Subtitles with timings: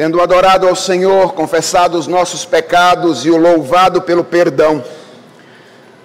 [0.00, 4.82] Tendo adorado ao Senhor, confessado os nossos pecados e o louvado pelo perdão,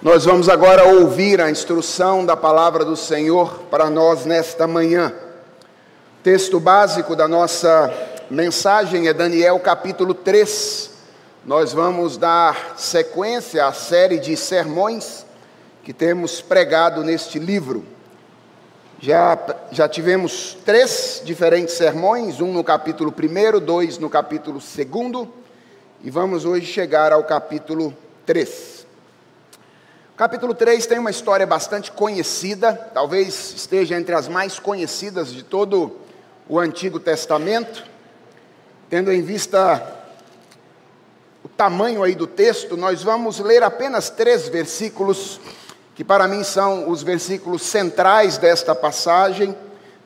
[0.02, 5.14] nós vamos agora ouvir a instrução da palavra do Senhor para nós nesta manhã.
[6.22, 7.90] Texto básico da nossa
[8.28, 10.90] mensagem é Daniel capítulo 3.
[11.46, 15.24] Nós vamos dar sequência à série de sermões
[15.82, 17.82] que temos pregado neste livro.
[18.98, 19.38] Já,
[19.70, 25.28] já tivemos três diferentes sermões, um no capítulo 1, dois no capítulo 2,
[26.02, 28.86] e vamos hoje chegar ao capítulo 3.
[30.14, 35.42] O capítulo 3 tem uma história bastante conhecida, talvez esteja entre as mais conhecidas de
[35.42, 35.94] todo
[36.48, 37.84] o Antigo Testamento,
[38.88, 39.94] tendo em vista
[41.44, 45.38] o tamanho aí do texto, nós vamos ler apenas três versículos
[45.96, 49.56] que para mim são os versículos centrais desta passagem,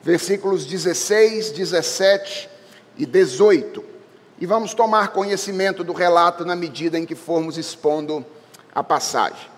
[0.01, 2.49] versículos 16, 17
[2.97, 3.85] e 18.
[4.41, 8.25] E vamos tomar conhecimento do relato na medida em que formos expondo
[8.73, 9.51] a passagem.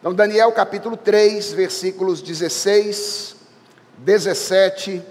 [0.00, 3.36] Então, Daniel capítulo 3, versículos 16,
[3.98, 5.02] 17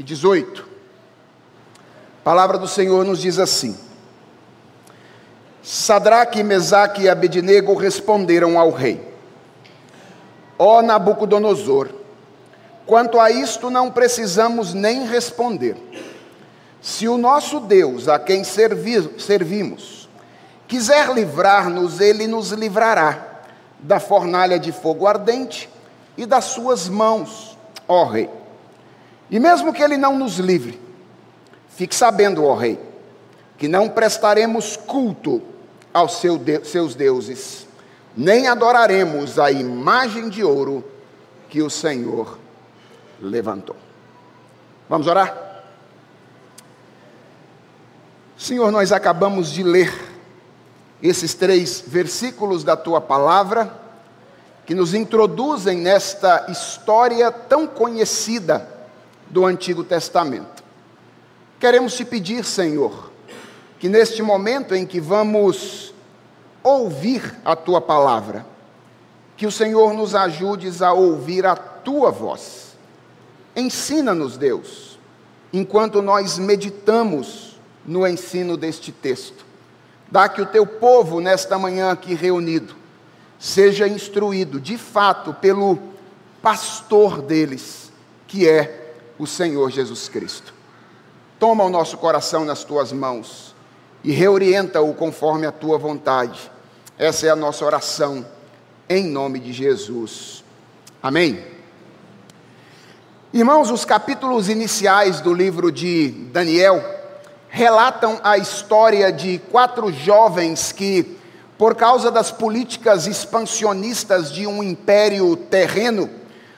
[0.00, 0.66] e 18.
[2.20, 3.78] A palavra do Senhor nos diz assim:
[5.62, 9.11] Sadraque, Mesaque e Abednego responderam ao rei:
[10.58, 11.88] Ó Nabucodonosor,
[12.86, 15.76] quanto a isto não precisamos nem responder.
[16.80, 20.08] Se o nosso Deus, a quem servi servimos,
[20.66, 23.42] quiser livrar-nos, ele nos livrará
[23.78, 25.68] da fornalha de fogo ardente
[26.16, 28.28] e das suas mãos, ó Rei.
[29.30, 30.80] E mesmo que ele não nos livre,
[31.68, 32.78] fique sabendo, ó Rei,
[33.56, 35.40] que não prestaremos culto
[35.94, 37.66] aos seu de seus deuses
[38.16, 40.84] nem adoraremos a imagem de ouro
[41.48, 42.38] que o Senhor
[43.20, 43.76] levantou.
[44.88, 45.64] Vamos orar?
[48.36, 49.92] Senhor, nós acabamos de ler
[51.02, 53.80] esses três versículos da tua palavra
[54.66, 58.68] que nos introduzem nesta história tão conhecida
[59.28, 60.62] do Antigo Testamento.
[61.58, 63.10] Queremos te pedir, Senhor,
[63.78, 65.91] que neste momento em que vamos
[66.62, 68.46] ouvir a tua palavra.
[69.36, 72.76] Que o Senhor nos ajudes a ouvir a tua voz.
[73.56, 74.98] Ensina-nos, Deus,
[75.52, 79.44] enquanto nós meditamos no ensino deste texto.
[80.10, 82.74] Dá que o teu povo, nesta manhã aqui reunido,
[83.38, 85.78] seja instruído de fato pelo
[86.40, 87.92] pastor deles,
[88.26, 90.54] que é o Senhor Jesus Cristo.
[91.38, 93.54] Toma o nosso coração nas tuas mãos
[94.04, 96.51] e reorienta-o conforme a tua vontade
[96.98, 98.24] essa é a nossa oração,
[98.88, 100.44] em nome de Jesus.
[101.02, 101.42] Amém.
[103.32, 106.84] Irmãos, os capítulos iniciais do livro de Daniel
[107.48, 111.18] relatam a história de quatro jovens que,
[111.56, 116.10] por causa das políticas expansionistas de um império terreno,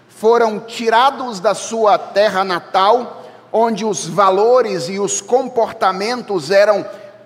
[0.09, 6.85] foram tirados da sua terra natal, onde os valores e os comportamentos eram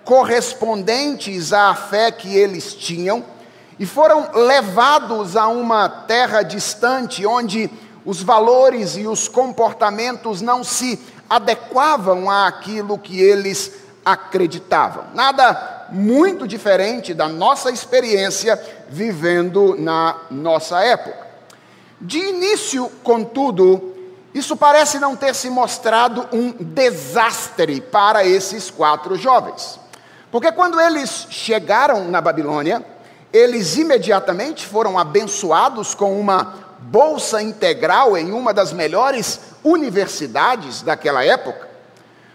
[0.09, 3.23] correspondentes à fé que eles tinham,
[3.77, 7.69] e foram levados a uma terra distante, onde
[8.03, 10.99] os valores e os comportamentos não se
[11.29, 13.71] adequavam àquilo que eles
[14.03, 15.03] acreditavam.
[15.13, 18.59] Nada muito diferente da nossa experiência
[18.89, 21.27] vivendo na nossa época.
[22.01, 23.93] De início, contudo,
[24.33, 29.77] isso parece não ter se mostrado um desastre para esses quatro jovens.
[30.31, 32.85] Porque quando eles chegaram na Babilônia,
[33.33, 41.67] eles imediatamente foram abençoados com uma bolsa integral em uma das melhores universidades daquela época.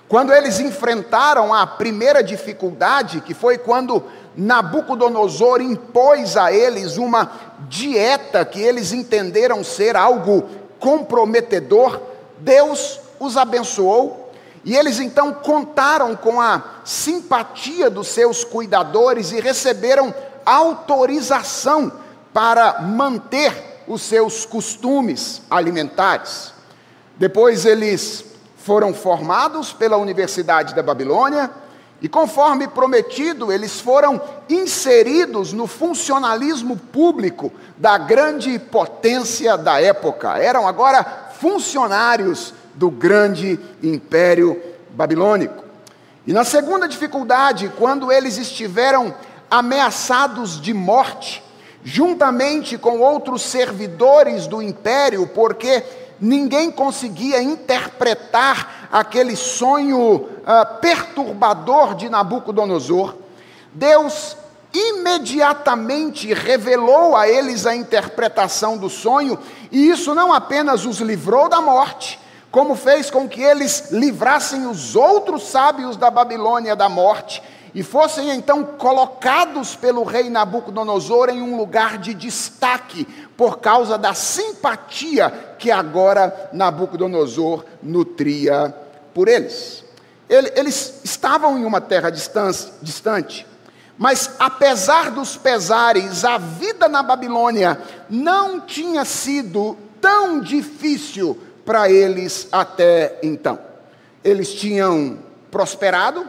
[0.09, 4.05] Quando eles enfrentaram a primeira dificuldade, que foi quando
[4.37, 7.31] Nabucodonosor impôs a eles uma
[7.69, 12.01] dieta que eles entenderam ser algo comprometedor,
[12.39, 14.24] Deus os abençoou
[14.65, 20.15] e eles então contaram com a simpatia dos seus cuidadores e receberam
[20.45, 21.93] autorização
[22.33, 26.53] para manter os seus costumes alimentares.
[27.17, 28.25] Depois eles
[28.57, 31.51] foram formados pela Universidade da Babilônia
[32.01, 40.39] e, conforme prometido, eles foram inseridos no funcionalismo público da grande potência da época.
[40.39, 41.05] Eram agora
[41.39, 44.61] funcionários do grande império
[44.91, 45.65] babilônico.
[46.27, 49.15] E na segunda dificuldade, quando eles estiveram
[49.51, 51.43] ameaçados de morte,
[51.85, 55.83] juntamente com outros servidores do império, porque
[56.19, 63.15] ninguém conseguia interpretar aquele sonho uh, perturbador de Nabucodonosor,
[63.73, 64.37] Deus
[64.73, 69.39] imediatamente revelou a eles a interpretação do sonho,
[69.71, 72.19] e isso não apenas os livrou da morte,
[72.55, 77.43] como fez com que eles livrassem os outros sábios da Babilônia da morte,
[77.75, 84.15] e fossem então colocados pelo rei Nabucodonosor em um lugar de destaque, por causa da
[84.15, 88.73] simpatia que agora Nabucodonosor nutria
[89.13, 89.85] por eles.
[90.29, 93.45] Eles estavam em uma terra distante,
[93.99, 102.49] mas apesar dos pesares, a vida na Babilônia não tinha sido tão difícil para eles
[102.53, 103.59] até então.
[104.23, 105.19] Eles tinham
[105.51, 106.27] prosperado,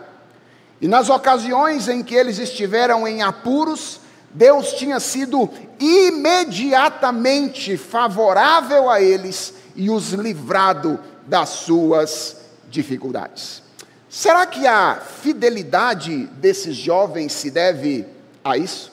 [0.79, 3.99] e nas ocasiões em que eles estiveram em apuros,
[4.31, 5.49] Deus tinha sido
[5.79, 12.38] imediatamente favorável a eles e os livrado das suas
[12.69, 13.63] dificuldades.
[14.09, 18.05] Será que a fidelidade desses jovens se deve
[18.43, 18.91] a isso?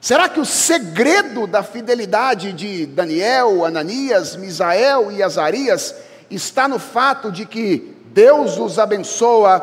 [0.00, 5.94] Será que o segredo da fidelidade de Daniel, Ananias, Misael e Azarias
[6.30, 9.60] está no fato de que Deus os abençoa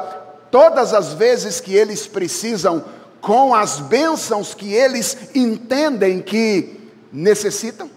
[0.52, 2.86] todas as vezes que eles precisam,
[3.20, 7.90] com as bênçãos que eles entendem que necessitam?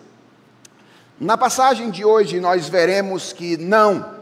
[1.21, 4.19] Na passagem de hoje, nós veremos que não.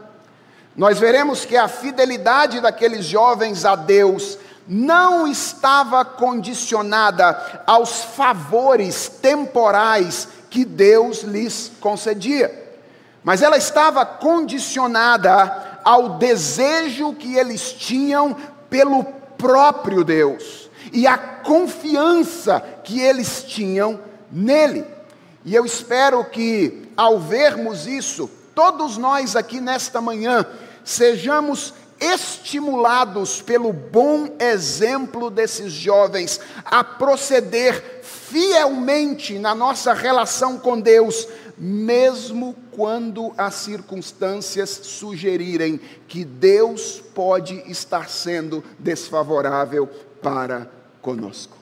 [0.75, 4.37] Nós veremos que a fidelidade daqueles jovens a Deus
[4.69, 12.77] não estava condicionada aos favores temporais que Deus lhes concedia,
[13.23, 18.37] mas ela estava condicionada ao desejo que eles tinham
[18.69, 19.03] pelo
[19.39, 23.99] próprio Deus e a confiança que eles tinham
[24.31, 24.85] nele.
[25.43, 30.45] E eu espero que, ao vermos isso, todos nós aqui nesta manhã
[30.83, 41.27] sejamos estimulados pelo bom exemplo desses jovens a proceder fielmente na nossa relação com Deus,
[41.57, 49.87] mesmo quando as circunstâncias sugerirem que Deus pode estar sendo desfavorável
[50.21, 50.69] para
[51.01, 51.57] conosco.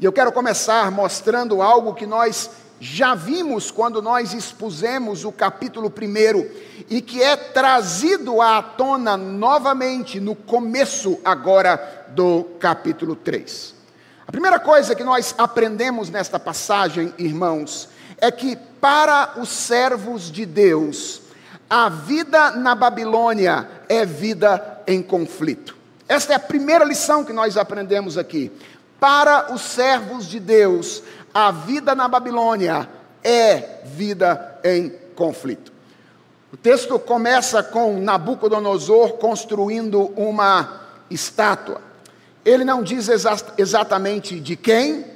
[0.00, 2.50] E eu quero começar mostrando algo que nós
[2.84, 10.18] já vimos quando nós expusemos o capítulo 1 e que é trazido à tona novamente
[10.18, 13.72] no começo agora do capítulo 3.
[14.26, 17.88] A primeira coisa que nós aprendemos nesta passagem, irmãos,
[18.18, 21.22] é que para os servos de Deus,
[21.70, 25.76] a vida na Babilônia é vida em conflito.
[26.08, 28.50] Esta é a primeira lição que nós aprendemos aqui.
[28.98, 31.02] Para os servos de Deus,
[31.34, 32.88] a vida na Babilônia
[33.22, 35.72] é vida em conflito.
[36.52, 41.80] O texto começa com Nabucodonosor construindo uma estátua.
[42.44, 45.06] Ele não diz exa exatamente de quem,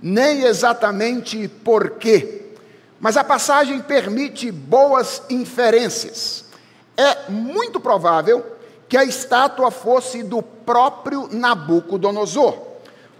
[0.00, 2.52] nem exatamente por quê,
[2.98, 6.46] mas a passagem permite boas inferências.
[6.96, 8.44] É muito provável
[8.88, 12.69] que a estátua fosse do próprio Nabucodonosor.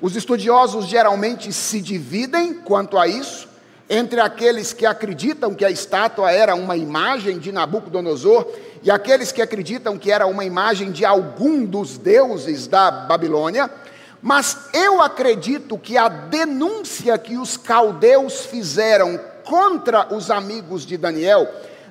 [0.00, 3.48] Os estudiosos geralmente se dividem quanto a isso,
[3.88, 8.46] entre aqueles que acreditam que a estátua era uma imagem de Nabucodonosor
[8.82, 13.70] e aqueles que acreditam que era uma imagem de algum dos deuses da Babilônia.
[14.22, 21.46] Mas eu acredito que a denúncia que os caldeus fizeram contra os amigos de Daniel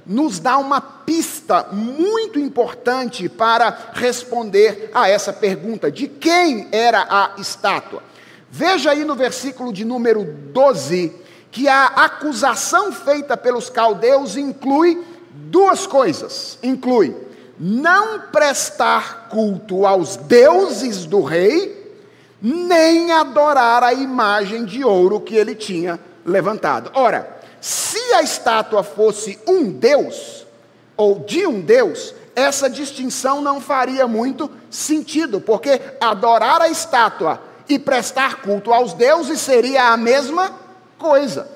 [0.05, 7.33] nos dá uma pista muito importante para responder a essa pergunta: de quem era a
[7.38, 8.08] estátua?
[8.51, 11.13] Veja aí no versículo de número 12
[11.51, 17.15] que a acusação feita pelos caldeus inclui duas coisas: inclui
[17.60, 21.94] não prestar culto aos deuses do rei,
[22.41, 26.91] nem adorar a imagem de ouro que ele tinha levantado.
[26.94, 30.48] Ora, se a estátua fosse um deus,
[30.96, 37.77] ou de um deus, essa distinção não faria muito sentido, porque adorar a estátua e
[37.77, 40.51] prestar culto aos deuses seria a mesma
[40.97, 41.47] coisa.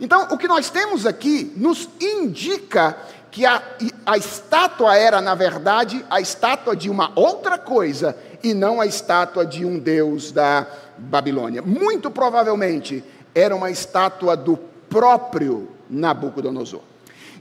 [0.00, 2.96] Então, o que nós temos aqui nos indica
[3.30, 3.62] que a,
[4.04, 9.46] a estátua era, na verdade, a estátua de uma outra coisa e não a estátua
[9.46, 10.66] de um deus da
[10.98, 11.62] Babilônia.
[11.62, 14.56] Muito provavelmente era uma estátua do
[14.88, 16.80] próprio Nabucodonosor.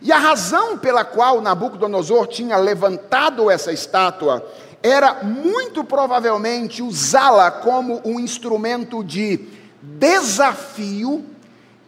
[0.02, 4.46] E a razão pela qual Nabucodonosor tinha levantado essa estátua
[4.82, 9.48] era muito provavelmente usá-la como um instrumento de
[9.82, 11.26] desafio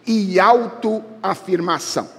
[0.06, 2.10] e autoafirmação.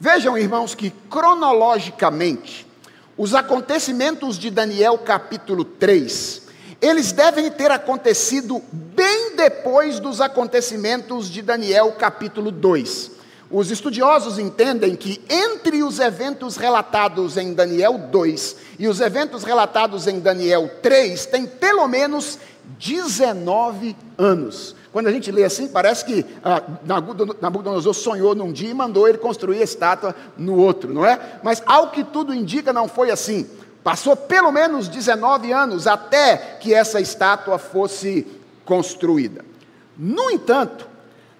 [0.00, 2.66] Vejam, irmãos, que cronologicamente,
[3.16, 6.42] os acontecimentos de Daniel capítulo 3,
[6.80, 13.17] eles devem ter acontecido bem depois dos acontecimentos de Daniel capítulo 2.
[13.50, 20.06] Os estudiosos entendem que entre os eventos relatados em Daniel 2 e os eventos relatados
[20.06, 22.38] em Daniel 3 tem pelo menos
[22.78, 24.76] 19 anos.
[24.92, 26.62] Quando a gente lê assim, parece que ah,
[27.40, 31.38] Nabucodonosor sonhou num dia e mandou ele construir a estátua no outro, não é?
[31.42, 33.48] Mas ao que tudo indica, não foi assim.
[33.82, 38.26] Passou pelo menos 19 anos até que essa estátua fosse
[38.64, 39.44] construída.
[39.96, 40.87] No entanto,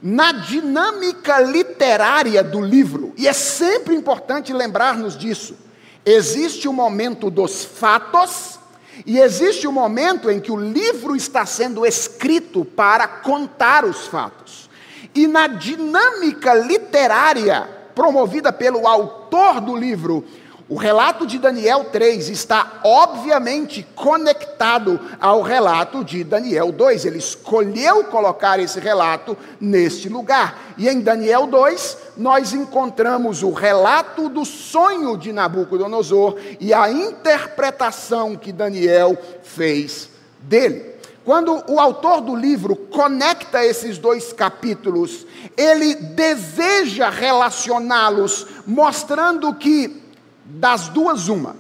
[0.03, 5.57] na dinâmica literária do livro, e é sempre importante lembrar-nos disso,
[6.05, 8.59] existe o momento dos fatos
[9.05, 14.69] e existe um momento em que o livro está sendo escrito para contar os fatos.
[15.15, 20.25] E na dinâmica literária promovida pelo autor do livro,
[20.69, 27.07] o relato de Daniel 3 está obviamente conectado ao relato de Daniel 2.
[27.07, 30.75] Ele escolheu colocar esse relato neste lugar.
[30.77, 38.37] E em Daniel 2, nós encontramos o relato do sonho de Nabucodonosor e a interpretação
[38.37, 40.11] que Daniel fez
[40.41, 40.99] dele.
[41.25, 50.08] Quando o autor do livro conecta esses dois capítulos, ele deseja relacioná-los, mostrando que
[50.49, 51.55] das duas, uma.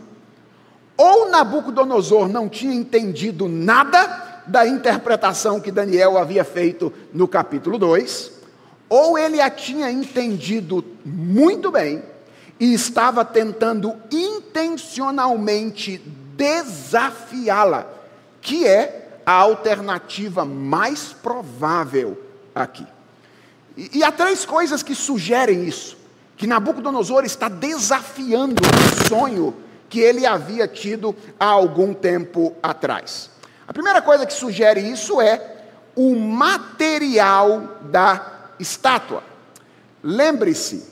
[0.96, 8.32] Ou Nabucodonosor não tinha entendido nada da interpretação que Daniel havia feito no capítulo 2,
[8.88, 12.02] ou ele a tinha entendido muito bem
[12.58, 15.98] e estava tentando intencionalmente
[16.34, 17.86] desafiá-la,
[18.40, 22.18] que é a alternativa mais provável
[22.54, 22.86] aqui.
[23.76, 25.97] E, e há três coisas que sugerem isso
[26.38, 29.54] que Nabucodonosor está desafiando o sonho
[29.88, 33.28] que ele havia tido há algum tempo atrás.
[33.66, 35.56] A primeira coisa que sugere isso é
[35.96, 39.24] o material da estátua.
[40.00, 40.86] Lembre-se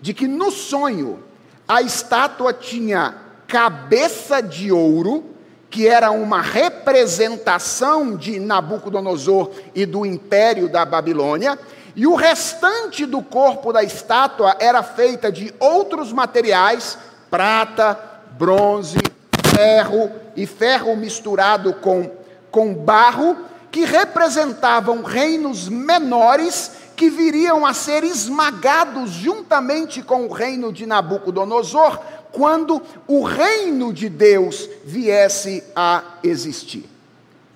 [0.00, 1.22] de que no sonho
[1.68, 5.24] a estátua tinha cabeça de ouro,
[5.68, 11.58] que era uma representação de Nabucodonosor e do império da Babilônia,
[11.96, 16.98] e o restante do corpo da estátua era feita de outros materiais,
[17.30, 17.98] prata,
[18.32, 18.98] bronze,
[19.46, 22.10] ferro e ferro misturado com,
[22.50, 23.38] com barro,
[23.70, 31.98] que representavam reinos menores que viriam a ser esmagados juntamente com o reino de Nabucodonosor,
[32.30, 36.86] quando o reino de Deus viesse a existir.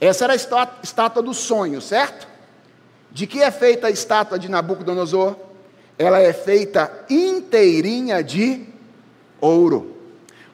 [0.01, 2.30] Essa era a estátua do sonho, certo?
[3.13, 5.37] De que é feita a estátua de Nabucodonosor?
[5.99, 8.67] Ela é feita inteirinha de
[9.41, 9.97] ouro,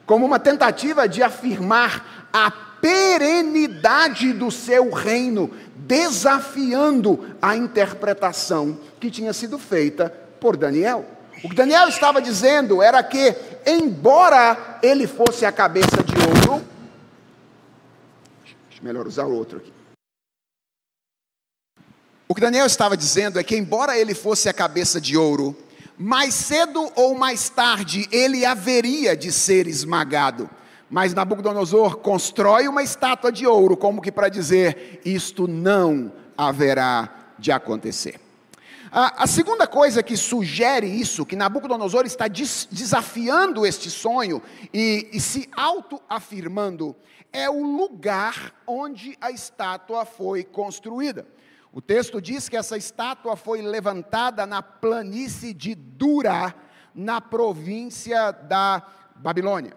[0.04, 9.32] como uma tentativa de afirmar a perenidade do seu reino, desafiando a interpretação que tinha
[9.32, 11.04] sido feita por Daniel.
[11.44, 13.34] O que Daniel estava dizendo era que,
[13.66, 16.62] embora ele fosse a cabeça de ouro,
[18.86, 19.75] melhor usar o outro aqui.
[22.28, 25.56] O que Daniel estava dizendo é que, embora ele fosse a cabeça de ouro,
[25.97, 30.50] mais cedo ou mais tarde ele haveria de ser esmagado.
[30.90, 37.52] Mas Nabucodonosor constrói uma estátua de ouro, como que para dizer: isto não haverá de
[37.52, 38.21] acontecer.
[38.90, 44.42] A, a segunda coisa que sugere isso, que Nabucodonosor está des, desafiando este sonho
[44.75, 46.95] e, e se autoafirmando,
[47.33, 51.25] é o lugar onde a estátua foi construída.
[51.73, 56.54] O texto diz que essa estátua foi levantada na planície de Dura,
[56.94, 59.73] na província da Babilônia.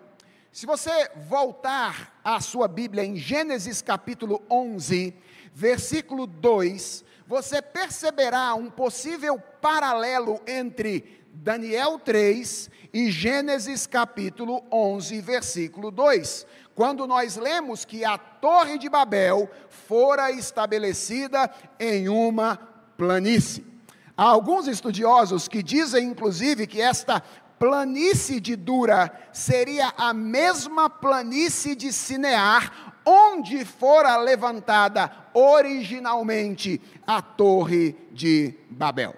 [0.51, 5.13] Se você voltar à sua Bíblia em Gênesis capítulo 11,
[5.53, 15.91] versículo 2, você perceberá um possível paralelo entre Daniel 3 e Gênesis capítulo 11, versículo
[15.91, 16.47] 2
[16.79, 22.55] quando nós lemos que a Torre de Babel fora estabelecida em uma
[22.95, 23.67] planície.
[24.15, 27.21] Há alguns estudiosos que dizem, inclusive, que esta
[27.59, 37.93] planície de Dura seria a mesma planície de Sinear, onde fora levantada originalmente a Torre
[38.09, 39.15] de Babel.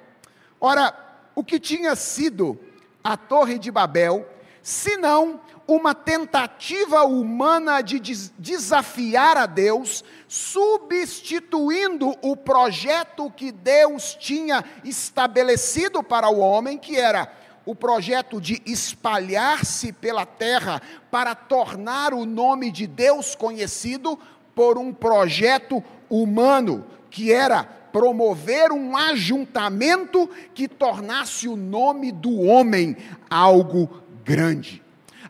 [0.59, 0.95] Ora,
[1.35, 2.59] o que tinha sido
[3.03, 4.27] a Torre de Babel,
[4.63, 7.99] senão uma tentativa humana de
[8.37, 17.31] desafiar a Deus, substituindo o projeto que Deus tinha estabelecido para o homem, que era
[17.65, 24.17] o projeto de espalhar-se pela terra para tornar o nome de Deus conhecido
[24.55, 32.95] por um projeto humano, que era promover um ajuntamento que tornasse o nome do homem
[33.29, 34.81] algo grande.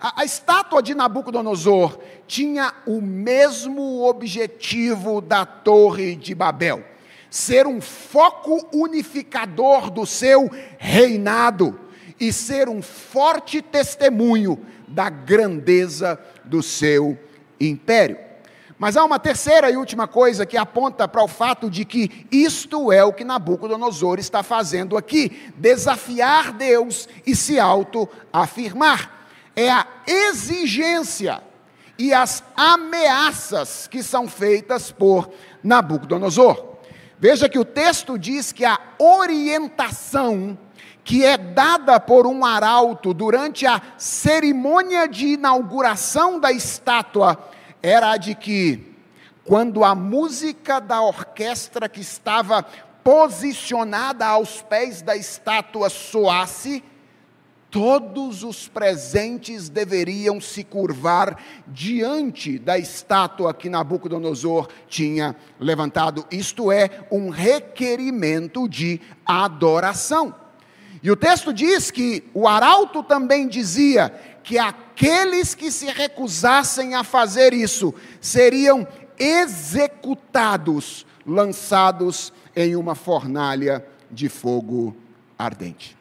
[0.01, 6.83] A, a, estátua de Nabucodonosor tinha o mesmo objetivo da Torre de Babel:
[7.29, 11.79] ser um foco unificador do seu reinado
[12.19, 17.15] e ser um forte testemunho da grandeza do seu
[17.59, 18.17] império.
[18.79, 22.91] Mas há uma terceira e última coisa que aponta para o fato de que isto
[22.91, 29.20] é o que Nabucodonosor está fazendo aqui: desafiar Deus e se autoafirmar.
[29.55, 31.41] É a exigência
[31.97, 35.29] e as ameaças que são feitas por
[35.63, 36.77] Nabucodonosor.
[37.19, 40.57] Veja que o texto diz que a orientação
[41.03, 47.37] que é dada por um arauto durante a cerimônia de inauguração da estátua
[47.81, 48.95] era a de que,
[49.43, 52.63] quando a música da orquestra que estava
[53.03, 56.83] posicionada aos pés da estátua soasse,
[57.71, 66.25] todos os presentes deveriam se curvar diante da estátua que Nabucodonosor tinha levantado.
[66.29, 70.35] Isto é um requerimento de adoração.
[71.01, 74.13] E o texto diz que o arauto também dizia
[74.43, 78.85] que aqueles que se recusassem a fazer isso seriam
[79.17, 84.95] executados, lançados em uma fornalha de fogo
[85.39, 86.00] ardente.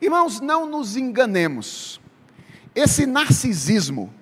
[0.00, 2.00] Irmãos, não nos enganemos.
[2.72, 4.14] Esse narcisismo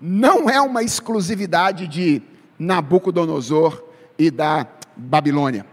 [0.00, 2.20] não é uma exclusividade de
[2.58, 3.84] Nabucodonosor
[4.18, 5.64] e da Babilônia.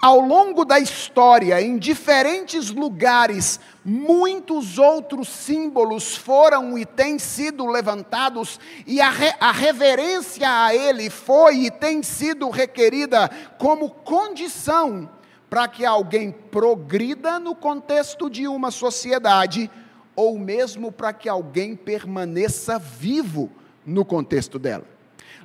[0.00, 8.60] Ao longo da história, em diferentes lugares, muitos outros símbolos foram e têm sido levantados,
[8.86, 15.08] e a, re, a reverência a ele foi e tem sido requerida como condição
[15.54, 19.70] para que alguém progrida no contexto de uma sociedade,
[20.16, 23.48] ou mesmo para que alguém permaneça vivo
[23.86, 24.84] no contexto dela.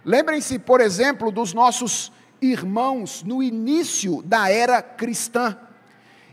[0.03, 5.55] Lembrem-se, por exemplo, dos nossos irmãos no início da era cristã.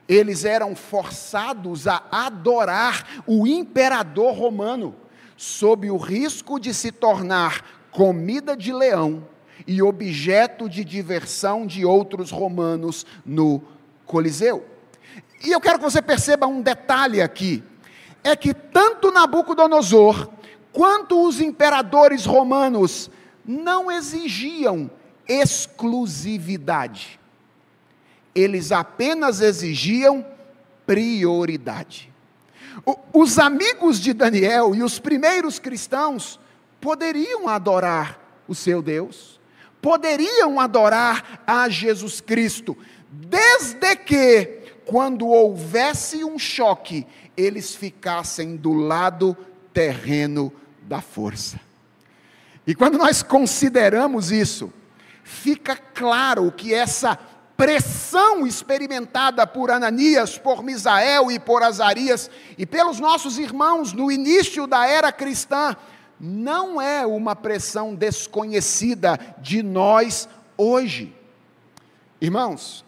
[0.09, 4.95] Eles eram forçados a adorar o imperador romano,
[5.37, 9.36] sob o risco de se tornar comida de leão
[9.67, 13.63] e objeto de diversão de outros romanos no
[14.05, 14.65] Coliseu.
[15.45, 17.63] E eu quero que você perceba um detalhe aqui:
[18.25, 20.29] é que tanto Nabucodonosor
[20.73, 23.11] quanto os imperadores romanos
[23.45, 24.91] não exigiam
[25.29, 27.21] exclusividade.
[28.35, 30.25] Eles apenas exigiam
[30.87, 32.13] prioridade.
[33.13, 36.39] os amigos de Daniel e os primeiros cristãos
[36.81, 39.36] poderiam adorar o seu Deus,
[39.87, 42.77] poderiam adorar a Jesus Cristo,
[43.09, 49.37] desde que, quando houvesse um choque, eles ficassem do lado
[49.73, 51.61] terreno da força.
[52.67, 54.73] E quando nós consideramos isso,
[55.23, 57.17] fica claro que essa
[57.57, 64.67] pressão experimentada por Ananias, por Misael e por Azarias e pelos nossos irmãos no início
[64.67, 65.77] da era cristã,
[66.19, 71.15] não é uma pressão desconhecida de nós hoje.
[72.21, 72.85] Irmãos,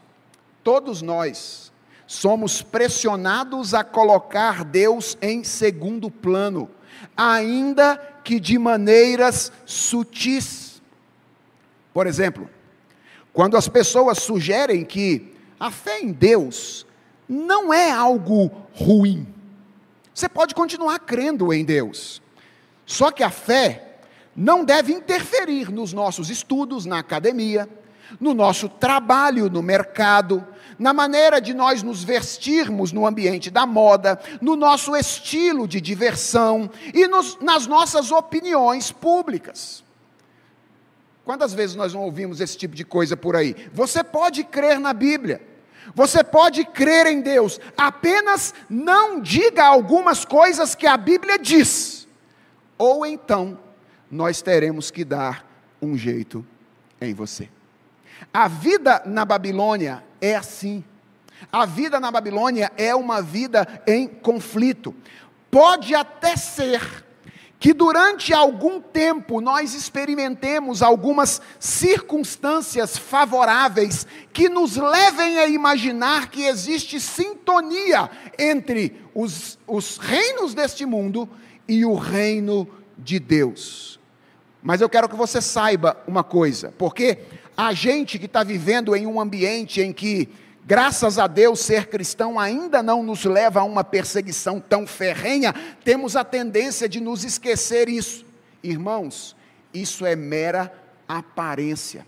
[0.64, 1.70] todos nós
[2.06, 6.70] somos pressionados a colocar Deus em segundo plano,
[7.16, 10.80] ainda que de maneiras sutis.
[11.92, 12.48] Por exemplo,
[13.32, 16.86] quando as pessoas sugerem que a fé em Deus
[17.28, 19.26] não é algo ruim,
[20.14, 22.22] você pode continuar crendo em Deus,
[22.88, 23.98] só que a fé
[24.35, 27.68] não deve interferir nos nossos estudos na academia,
[28.18, 30.42] no nosso trabalho no mercado,
[30.79, 36.70] na maneira de nós nos vestirmos no ambiente da moda, no nosso estilo de diversão
[36.94, 39.85] e nos, nas nossas opiniões públicas.
[41.27, 43.55] Quantas vezes nós não ouvimos esse tipo de coisa por aí?
[43.74, 45.42] Você pode crer na Bíblia,
[45.94, 51.97] você pode crer em Deus, apenas não diga algumas coisas que a Bíblia diz,
[52.78, 53.58] ou então
[54.10, 55.44] nós teremos que dar
[55.82, 56.46] um jeito
[57.00, 57.48] em você.
[58.32, 60.82] A vida na Babilônia é assim.
[61.52, 64.94] A vida na Babilônia é uma vida em conflito.
[65.50, 67.04] Pode até ser
[67.60, 76.44] que durante algum tempo nós experimentemos algumas circunstâncias favoráveis que nos levem a imaginar que
[76.44, 81.28] existe sintonia entre os, os reinos deste mundo
[81.68, 84.00] e o reino de Deus.
[84.62, 87.18] Mas eu quero que você saiba uma coisa, porque
[87.57, 90.28] a gente que está vivendo em um ambiente em que
[90.68, 96.14] Graças a Deus, ser cristão ainda não nos leva a uma perseguição tão ferrenha, temos
[96.14, 98.26] a tendência de nos esquecer isso.
[98.62, 99.35] Irmãos,
[99.72, 100.70] isso é mera
[101.09, 102.07] aparência.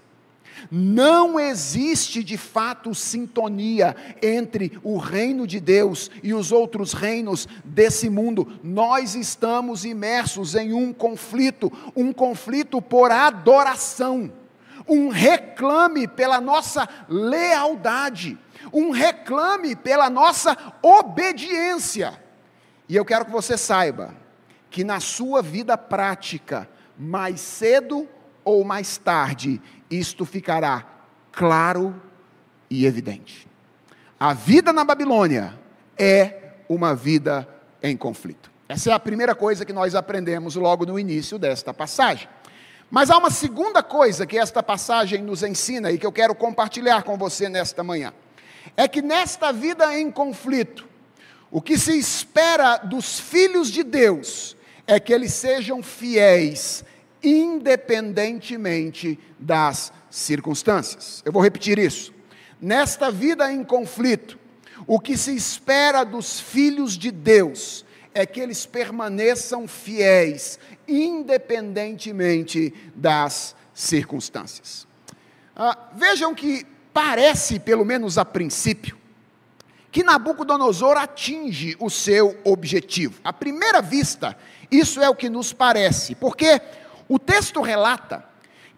[0.71, 8.11] Não existe de fato sintonia entre o reino de Deus e os outros reinos desse
[8.11, 8.59] mundo.
[8.63, 14.33] Nós estamos imersos em um conflito, um conflito por adoração,
[14.89, 18.39] um reclame pela nossa lealdade
[18.73, 22.21] um reclame pela nossa obediência.
[22.89, 24.15] E eu quero que você saiba
[24.71, 28.09] que na sua vida prática, mais cedo
[28.65, 30.87] mais tarde, isto ficará
[31.33, 32.01] claro
[32.69, 33.49] e evidente.
[34.19, 35.59] A vida na Babilônia
[35.99, 37.49] é uma vida
[37.83, 38.51] em conflito.
[38.69, 42.29] Essa é a primeira coisa que nós aprendemos logo no início desta passagem.
[42.91, 47.03] Mas há uma segunda coisa que esta passagem nos ensina e que eu quero compartilhar
[47.03, 48.13] com você nesta manhã
[48.77, 50.89] é que nesta vida em conflito,
[51.51, 56.85] o que se espera dos filhos de Deus é que eles sejam fiéis,
[57.23, 61.23] independentemente das circunstâncias.
[61.25, 62.13] Eu vou repetir isso.
[62.61, 64.39] Nesta vida em conflito,
[64.87, 73.55] o que se espera dos filhos de Deus é que eles permaneçam fiéis, independentemente das
[73.73, 74.87] circunstâncias.
[75.55, 78.99] Ah, vejam que parece, pelo menos a princípio,
[79.93, 83.21] que Nabucodonosor atinge o seu objetivo.
[83.25, 84.37] À primeira vista,
[84.71, 86.61] isso é o que nos parece, porque
[87.11, 88.25] o texto relata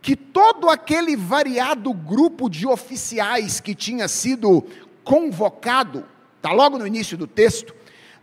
[0.00, 4.64] que todo aquele variado grupo de oficiais que tinha sido
[5.04, 6.06] convocado,
[6.38, 7.74] está logo no início do texto,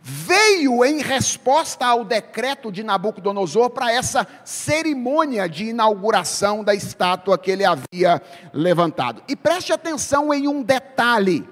[0.02, 7.52] veio em resposta ao decreto de Nabucodonosor para essa cerimônia de inauguração da estátua que
[7.52, 8.20] ele havia
[8.52, 9.22] levantado.
[9.28, 11.48] E preste atenção em um detalhe: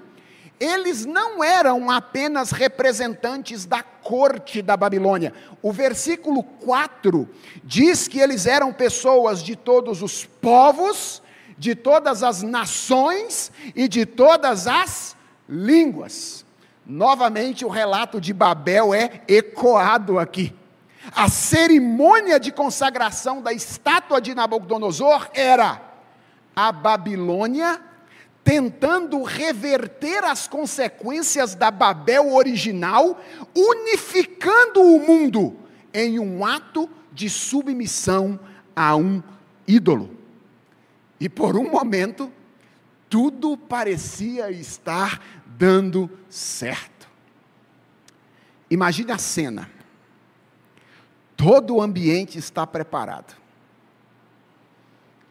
[0.59, 5.31] eles não eram apenas representantes da corte da Babilônia.
[5.61, 7.29] O versículo 4
[7.63, 11.21] diz que eles eram pessoas de todos os povos,
[11.59, 15.15] de todas as nações e de todas as
[15.47, 16.43] línguas.
[16.83, 20.55] Novamente, o relato de Babel é ecoado aqui.
[21.15, 25.79] A cerimônia de consagração da estátua de Nabucodonosor era
[26.55, 27.79] a Babilônia
[28.49, 33.21] tentando reverter as consequências da Babel original,
[33.55, 35.55] unificando o mundo
[35.93, 38.39] em um ato de submissão
[38.75, 39.21] a um
[39.67, 40.17] ídolo.
[41.19, 42.33] E por um momento,
[43.07, 47.07] tudo parecia estar dando certo.
[48.67, 49.69] Imagine a cena.
[51.37, 53.37] Todo o ambiente está preparado.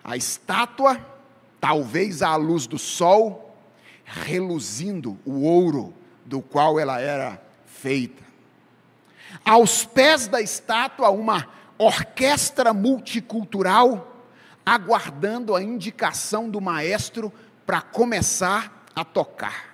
[0.05, 1.18] A estátua,
[1.61, 3.57] talvez à luz do sol,
[4.05, 5.95] reluzindo o ouro
[6.25, 8.23] do qual ela era feita.
[9.45, 14.25] Aos pés da estátua, uma orquestra multicultural,
[14.65, 17.33] aguardando a indicação do maestro
[17.65, 19.69] para começar a tocar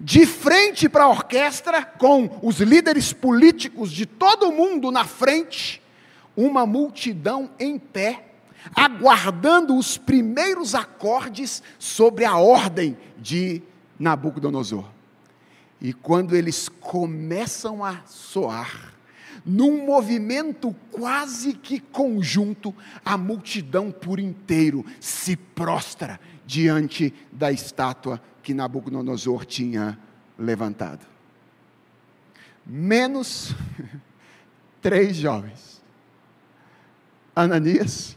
[0.00, 5.82] de frente para a orquestra, com os líderes políticos de todo o mundo na frente,
[6.36, 8.31] uma multidão em pé,
[8.74, 13.62] aguardando os primeiros acordes sobre a ordem de
[13.98, 14.88] Nabucodonosor.
[15.80, 18.92] E quando eles começam a soar,
[19.44, 28.54] num movimento quase que conjunto, a multidão por inteiro se prostra diante da estátua que
[28.54, 29.98] Nabucodonosor tinha
[30.38, 31.06] levantado.
[32.64, 33.54] Menos
[34.80, 35.82] três jovens:
[37.34, 38.16] Ananias,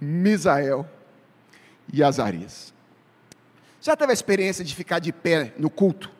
[0.00, 0.88] Misael
[1.92, 2.72] e Azarias.
[3.80, 6.10] Já teve a experiência de ficar de pé no culto,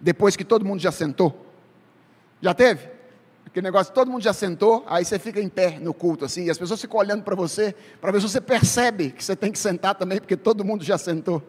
[0.00, 1.46] depois que todo mundo já sentou?
[2.40, 2.90] Já teve?
[3.46, 6.50] Aquele negócio, todo mundo já sentou, aí você fica em pé no culto, assim, e
[6.50, 9.58] as pessoas ficam olhando para você, para ver se você percebe que você tem que
[9.58, 11.46] sentar também, porque todo mundo já sentou.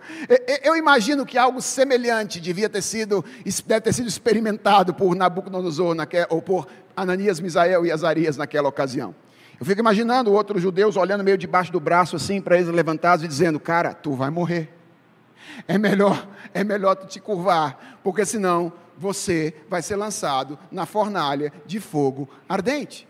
[0.61, 3.23] Eu imagino que algo semelhante devia ter sido,
[3.65, 9.15] deve ter sido experimentado por Nabucodonosor, naquela, ou por Ananias, Misael e Azarias naquela ocasião.
[9.63, 13.29] Eu fico imaginando outros judeus olhando meio debaixo do braço, assim, para eles levantados e
[13.29, 14.69] dizendo: Cara, tu vai morrer.
[15.65, 21.53] É melhor, é melhor tu te curvar, porque senão você vai ser lançado na fornalha
[21.65, 23.07] de fogo ardente.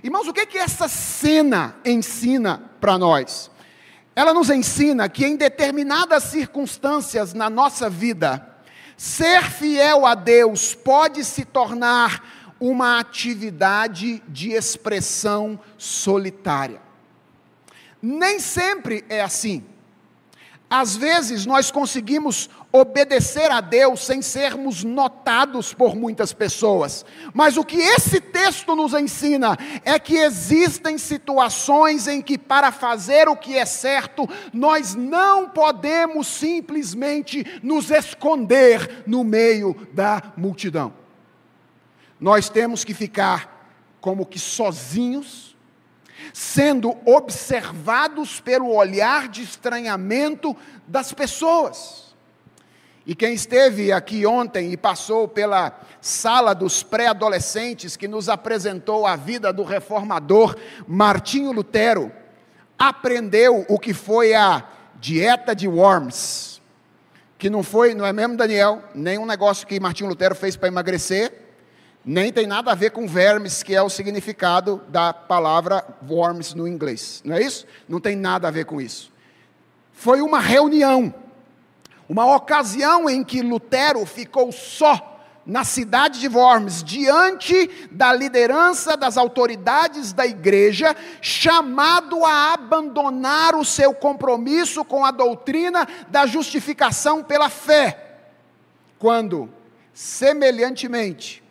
[0.00, 3.50] Irmãos, o que, que essa cena ensina para nós?
[4.14, 8.48] Ela nos ensina que em determinadas circunstâncias na nossa vida,
[8.96, 16.80] ser fiel a Deus pode se tornar uma atividade de expressão solitária.
[18.00, 19.64] Nem sempre é assim.
[20.70, 27.06] Às vezes nós conseguimos obedecer a Deus sem sermos notados por muitas pessoas.
[27.32, 33.28] Mas o que esse texto nos ensina é que existem situações em que, para fazer
[33.28, 41.07] o que é certo, nós não podemos simplesmente nos esconder no meio da multidão.
[42.20, 45.48] Nós temos que ficar como que sozinhos
[46.32, 52.08] sendo observados pelo olhar de estranhamento das pessoas.
[53.06, 59.16] E quem esteve aqui ontem e passou pela sala dos pré-adolescentes que nos apresentou a
[59.16, 60.54] vida do reformador
[60.86, 62.12] Martinho Lutero,
[62.78, 64.62] aprendeu o que foi a
[65.00, 66.60] dieta de Worms,
[67.38, 70.68] que não foi, não é mesmo Daniel, nem um negócio que Martinho Lutero fez para
[70.68, 71.47] emagrecer,
[72.10, 76.66] nem tem nada a ver com vermes, que é o significado da palavra worms no
[76.66, 77.20] inglês.
[77.22, 77.66] Não é isso?
[77.86, 79.12] Não tem nada a ver com isso.
[79.92, 81.12] Foi uma reunião,
[82.08, 89.18] uma ocasião em que Lutero ficou só na cidade de Worms, diante da liderança das
[89.18, 97.50] autoridades da igreja, chamado a abandonar o seu compromisso com a doutrina da justificação pela
[97.50, 98.16] fé.
[98.98, 99.52] Quando,
[99.92, 101.46] semelhantemente,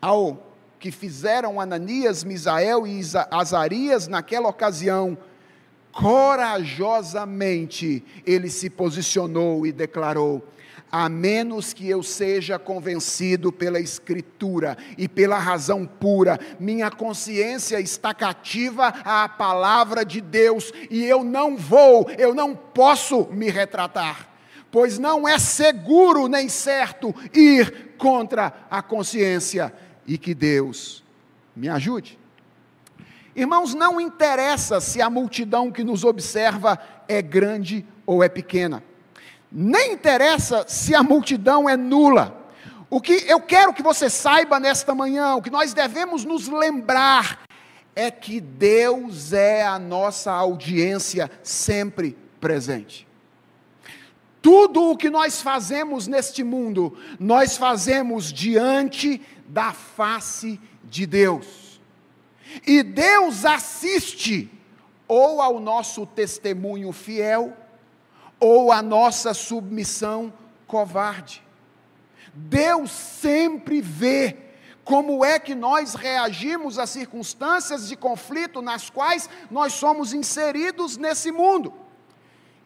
[0.00, 5.18] ao que fizeram Ananias, Misael e Azarias naquela ocasião,
[5.92, 10.46] corajosamente ele se posicionou e declarou:
[10.90, 18.14] a menos que eu seja convencido pela Escritura e pela razão pura, minha consciência está
[18.14, 24.28] cativa à palavra de Deus e eu não vou, eu não posso me retratar,
[24.70, 29.72] pois não é seguro nem certo ir contra a consciência
[30.08, 31.04] e que Deus
[31.54, 32.18] me ajude.
[33.36, 38.82] Irmãos, não interessa se a multidão que nos observa é grande ou é pequena,
[39.52, 42.36] nem interessa se a multidão é nula.
[42.90, 47.42] O que eu quero que você saiba nesta manhã, o que nós devemos nos lembrar,
[47.94, 53.06] é que Deus é a nossa audiência sempre presente.
[54.40, 61.80] Tudo o que nós fazemos neste mundo, nós fazemos diante da face de Deus.
[62.66, 64.50] E Deus assiste
[65.06, 67.56] ou ao nosso testemunho fiel,
[68.38, 70.32] ou à nossa submissão
[70.66, 71.42] covarde.
[72.34, 74.36] Deus sempre vê
[74.84, 81.32] como é que nós reagimos às circunstâncias de conflito nas quais nós somos inseridos nesse
[81.32, 81.74] mundo.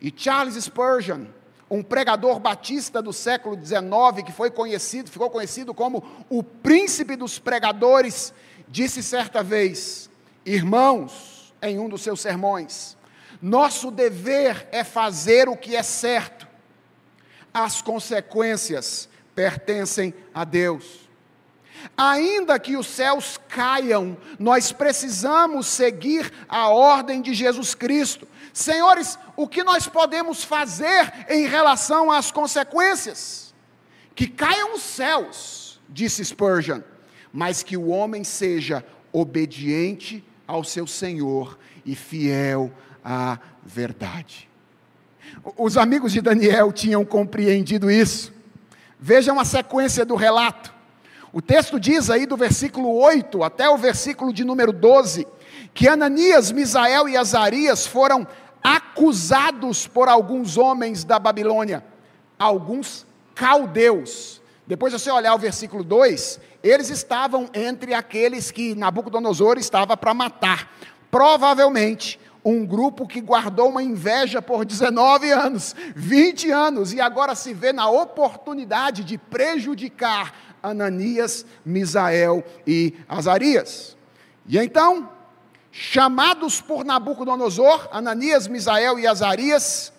[0.00, 1.26] E Charles Spurgeon,
[1.72, 7.38] um pregador batista do século XIX, que foi conhecido, ficou conhecido como o príncipe dos
[7.38, 8.35] pregadores,
[8.68, 10.11] disse certa vez:
[10.44, 12.94] Irmãos, em um dos seus sermões,
[13.40, 16.46] nosso dever é fazer o que é certo,
[17.54, 21.01] as consequências pertencem a Deus.
[21.96, 28.26] Ainda que os céus caiam, nós precisamos seguir a ordem de Jesus Cristo.
[28.52, 33.54] Senhores, o que nós podemos fazer em relação às consequências?
[34.14, 36.80] Que caiam os céus, disse Spurgeon,
[37.32, 42.70] mas que o homem seja obediente ao seu Senhor e fiel
[43.04, 44.48] à verdade.
[45.56, 48.32] Os amigos de Daniel tinham compreendido isso.
[49.00, 50.72] Vejam a sequência do relato.
[51.32, 55.26] O texto diz aí do versículo 8 até o versículo de número 12
[55.72, 58.26] que Ananias, Misael e Azarias foram
[58.62, 61.82] acusados por alguns homens da Babilônia,
[62.38, 64.42] alguns caldeus.
[64.66, 70.70] Depois você olhar o versículo 2, eles estavam entre aqueles que Nabucodonosor estava para matar.
[71.10, 77.54] Provavelmente um grupo que guardou uma inveja por 19 anos, 20 anos, e agora se
[77.54, 83.96] vê na oportunidade de prejudicar Ananias, Misael e Azarias.
[84.46, 85.11] E então,
[85.70, 89.92] chamados por Nabucodonosor, Ananias, Misael e Azarias,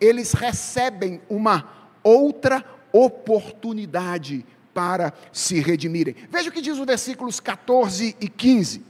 [0.00, 1.68] eles recebem uma
[2.02, 4.44] outra oportunidade
[4.74, 6.16] para se redimirem.
[6.30, 8.78] Veja o que diz os versículos 14 e 15.
[8.78, 8.82] O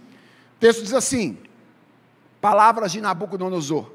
[0.60, 1.38] texto diz assim:
[2.40, 3.92] Palavras de Nabucodonosor.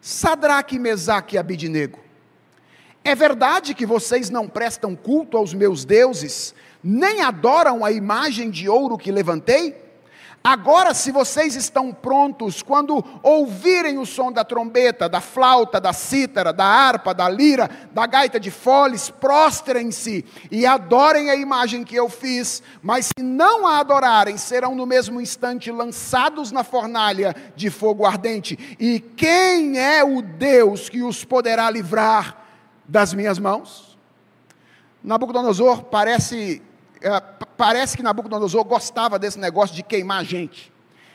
[0.00, 2.05] Sadraque, Mesaque e Abidinego.
[3.06, 8.68] É verdade que vocês não prestam culto aos meus deuses, nem adoram a imagem de
[8.68, 9.76] ouro que levantei?
[10.42, 16.52] Agora, se vocês estão prontos, quando ouvirem o som da trombeta, da flauta, da cítara,
[16.52, 22.08] da harpa, da lira, da gaita de foles, prostrem-se e adorem a imagem que eu
[22.08, 22.60] fiz.
[22.82, 28.76] Mas se não a adorarem, serão no mesmo instante lançados na fornalha de fogo ardente.
[28.80, 32.45] E quem é o Deus que os poderá livrar
[32.88, 33.98] das minhas mãos?
[35.02, 36.62] Nabucodonosor parece
[37.00, 37.20] é,
[37.56, 40.72] parece que Nabucodonosor gostava desse negócio de queimar gente.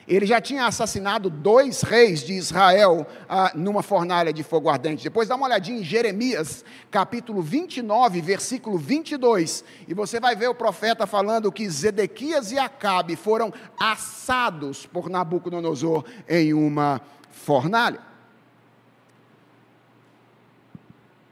[0.08, 5.04] Ele já tinha assassinado dois reis de Israel ah, numa fornalha de fogo ardente.
[5.04, 10.56] Depois dá uma olhadinha em Jeremias, capítulo 29, versículo 22, e você vai ver o
[10.56, 18.11] profeta falando que Zedequias e Acabe foram assados por Nabucodonosor em uma fornalha.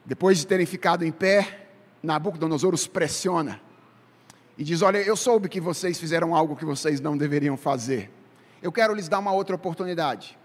[0.09, 1.67] Depois de terem ficado em pé,
[2.01, 3.61] Nabucodonosor os pressiona
[4.57, 8.09] e diz: Olha, eu soube que vocês fizeram algo que vocês não deveriam fazer.
[8.59, 10.35] Eu quero lhes dar uma outra oportunidade.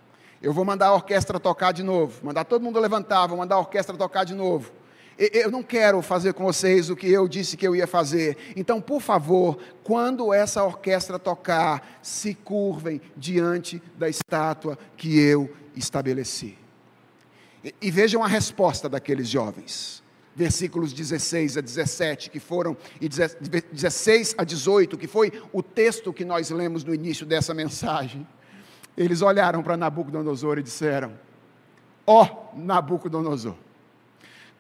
[0.43, 3.61] Eu vou mandar a orquestra tocar de novo, mandar todo mundo levantar, vou mandar a
[3.61, 4.71] orquestra tocar de novo.
[5.17, 8.37] Eu não quero fazer com vocês o que eu disse que eu ia fazer.
[8.55, 16.64] Então, por favor, quando essa orquestra tocar, se curvem diante da estátua que eu estabeleci.
[17.81, 20.03] E, vejam a resposta daqueles jovens
[20.37, 26.25] versículos 16 a 17, que foram, e 16 a 18, que foi o texto que
[26.25, 28.27] nós lemos no início dessa mensagem.
[28.97, 31.13] Eles olharam para Nabucodonosor e disseram:
[32.07, 33.55] Ó oh, Nabucodonosor,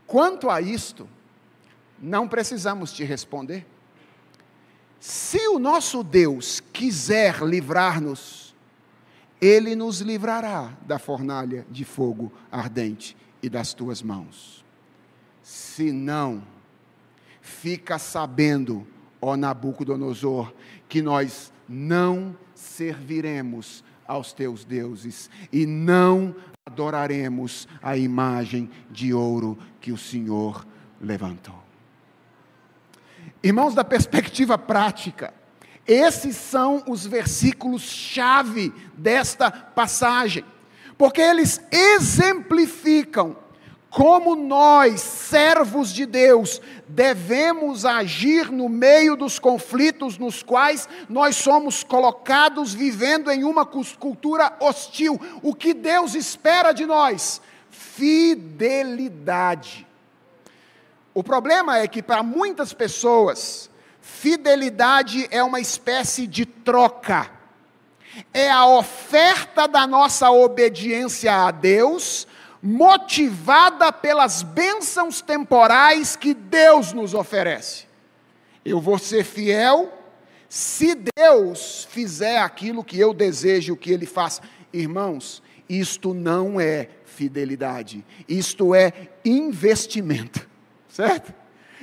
[0.06, 1.08] quanto a isto,
[1.98, 3.66] não precisamos te responder.
[4.98, 8.43] Se o nosso Deus quiser livrar-nos,
[9.44, 14.64] ele nos livrará da fornalha de fogo ardente e das tuas mãos.
[15.42, 16.42] Se não,
[17.42, 18.86] fica sabendo,
[19.20, 20.50] ó Nabucodonosor,
[20.88, 29.92] que nós não serviremos aos teus deuses e não adoraremos a imagem de ouro que
[29.92, 30.66] o Senhor
[30.98, 31.62] levantou.
[33.42, 35.34] Irmãos, da perspectiva prática,
[35.86, 40.44] esses são os versículos-chave desta passagem,
[40.96, 43.36] porque eles exemplificam
[43.94, 51.84] como nós, servos de Deus, devemos agir no meio dos conflitos nos quais nós somos
[51.84, 55.20] colocados vivendo em uma cultura hostil.
[55.44, 57.40] O que Deus espera de nós?
[57.70, 59.06] Fidelidade.
[61.14, 63.70] O problema é que para muitas pessoas,
[64.14, 67.30] fidelidade é uma espécie de troca.
[68.32, 72.26] É a oferta da nossa obediência a Deus
[72.62, 77.86] motivada pelas bênçãos temporais que Deus nos oferece.
[78.64, 79.92] Eu vou ser fiel
[80.48, 84.40] se Deus fizer aquilo que eu desejo que Ele faça.
[84.72, 88.92] Irmãos, isto não é fidelidade, isto é
[89.24, 90.48] investimento,
[90.88, 91.34] certo?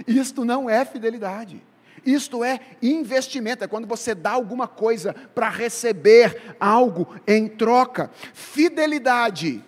[0.07, 1.61] Isto não é fidelidade.
[2.05, 8.09] Isto é investimento, é quando você dá alguma coisa para receber algo em troca.
[8.33, 9.63] Fidelidade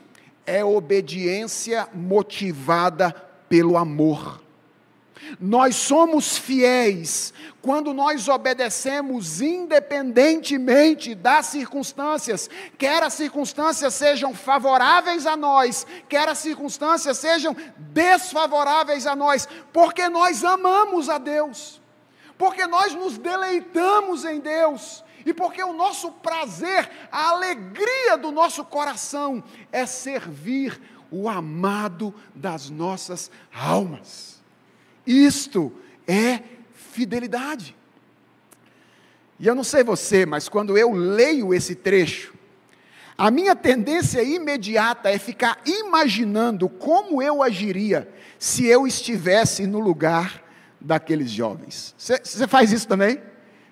[0.45, 3.11] é obediência motivada
[3.47, 4.41] pelo amor.
[5.39, 15.37] Nós somos fiéis quando nós obedecemos independentemente das circunstâncias, quer as circunstâncias sejam favoráveis a
[15.37, 21.81] nós, quer as circunstâncias sejam desfavoráveis a nós, porque nós amamos a Deus,
[22.43, 28.65] porque nós nos deleitamos em Deus e porque o nosso prazer, a alegria do nosso
[28.65, 30.77] coração é servir
[31.09, 34.43] o amado das nossas almas.
[35.07, 35.71] Isto
[36.05, 36.41] é
[36.73, 37.73] fidelidade.
[39.39, 42.33] E eu não sei você, mas quando eu leio esse trecho,
[43.17, 50.43] a minha tendência imediata é ficar imaginando como eu agiria se eu estivesse no lugar
[50.83, 51.95] daqueles jovens.
[51.97, 53.19] Você faz isso também?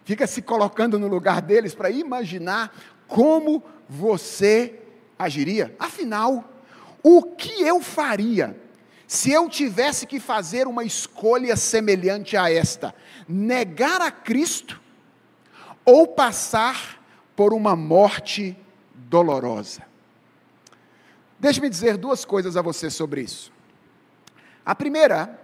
[0.04, 2.76] fica se colocando no lugar deles para imaginar
[3.08, 4.80] como você
[5.18, 5.76] agiria.
[5.80, 6.52] Afinal,
[7.04, 8.60] o que eu faria
[9.08, 12.96] se eu tivesse que fazer uma escolha semelhante a esta?
[13.28, 14.82] Negar a Cristo
[15.84, 17.02] ou passar
[17.36, 18.58] por uma morte
[18.94, 19.84] dolorosa?
[21.40, 23.52] Deixe-me dizer duas coisas a você sobre isso.
[24.66, 25.41] A primeira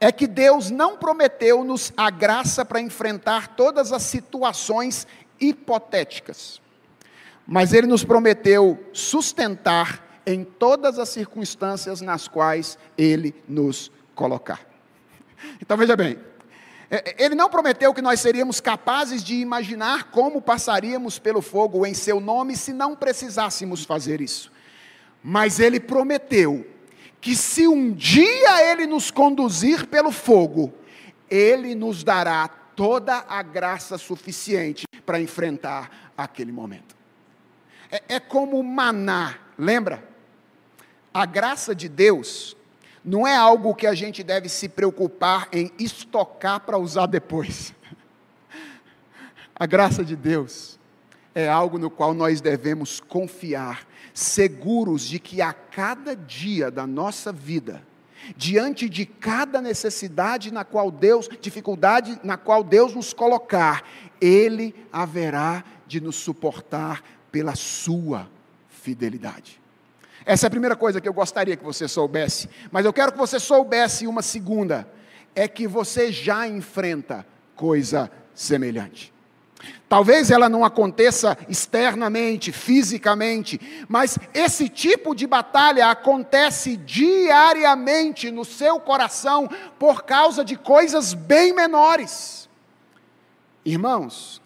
[0.00, 5.06] é que Deus não prometeu-nos a graça para enfrentar todas as situações
[5.40, 6.60] hipotéticas,
[7.46, 14.60] mas Ele nos prometeu sustentar em todas as circunstâncias nas quais Ele nos colocar.
[15.62, 16.18] Então veja bem,
[16.90, 21.84] É, é, ele não prometeu que nós seríamos capazes de imaginar como passaríamos pelo fogo
[21.84, 24.50] em seu nome se não precisássemos fazer isso.
[25.22, 26.66] Mas ele prometeu
[27.20, 30.72] que se um dia ele nos conduzir pelo fogo,
[31.28, 36.96] ele nos dará toda a graça suficiente para enfrentar aquele momento.
[37.90, 40.06] É, é como maná, lembra?
[41.12, 42.56] A graça de Deus
[43.04, 47.74] não é algo que a gente deve se preocupar em estocar para usar depois.
[49.56, 50.78] A graça de Deus
[51.34, 53.86] é algo no qual nós devemos confiar,
[54.18, 57.86] seguros de que a cada dia da nossa vida,
[58.36, 63.84] diante de cada necessidade na qual Deus, dificuldade na qual Deus nos colocar,
[64.20, 68.28] Ele haverá de nos suportar pela sua
[68.68, 69.60] fidelidade.
[70.26, 72.50] Essa é a primeira coisa que eu gostaria que você soubesse.
[72.72, 74.86] Mas eu quero que você soubesse uma segunda:
[75.32, 79.12] é que você já enfrenta coisa semelhante.
[79.88, 88.78] Talvez ela não aconteça externamente, fisicamente, mas esse tipo de batalha acontece diariamente no seu
[88.78, 89.48] coração
[89.78, 92.48] por causa de coisas bem menores.
[93.64, 94.40] Irmãos,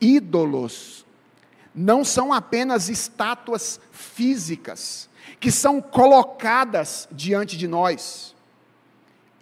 [0.00, 1.04] ídolos
[1.74, 5.08] não são apenas estátuas físicas
[5.38, 8.34] que são colocadas diante de nós.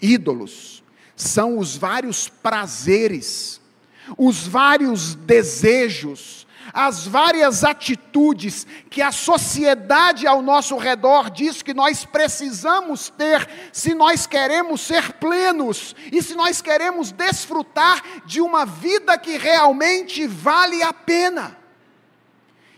[0.01, 0.83] Ídolos
[1.17, 3.61] são os vários prazeres,
[4.17, 12.05] os vários desejos, as várias atitudes que a sociedade ao nosso redor diz que nós
[12.05, 19.19] precisamos ter se nós queremos ser plenos e se nós queremos desfrutar de uma vida
[19.19, 21.57] que realmente vale a pena.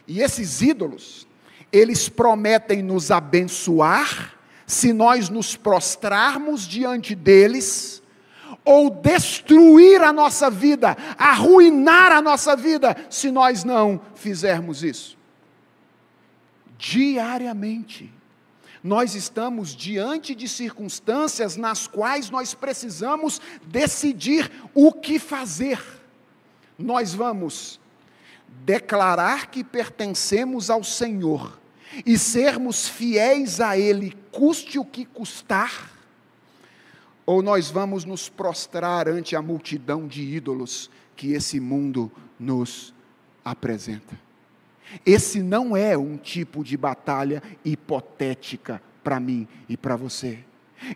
[0.07, 1.27] E esses ídolos,
[1.73, 4.35] eles prometem nos abençoar
[4.67, 8.00] se nós nos prostrarmos diante deles,
[8.71, 15.19] ou destruir a nossa vida, arruinar a nossa vida, se nós não fizermos isso.
[16.79, 18.15] Diariamente,
[18.81, 25.83] nós estamos diante de circunstâncias nas quais nós precisamos decidir o que fazer.
[26.79, 27.81] Nós vamos
[28.65, 31.59] declarar que pertencemos ao Senhor
[32.07, 35.90] e sermos fiéis a Ele, custe o que custar,
[37.31, 42.93] ou nós vamos nos prostrar ante a multidão de ídolos que esse mundo nos
[43.45, 44.19] apresenta.
[45.07, 50.41] Esse não é um tipo de batalha hipotética para mim e para você.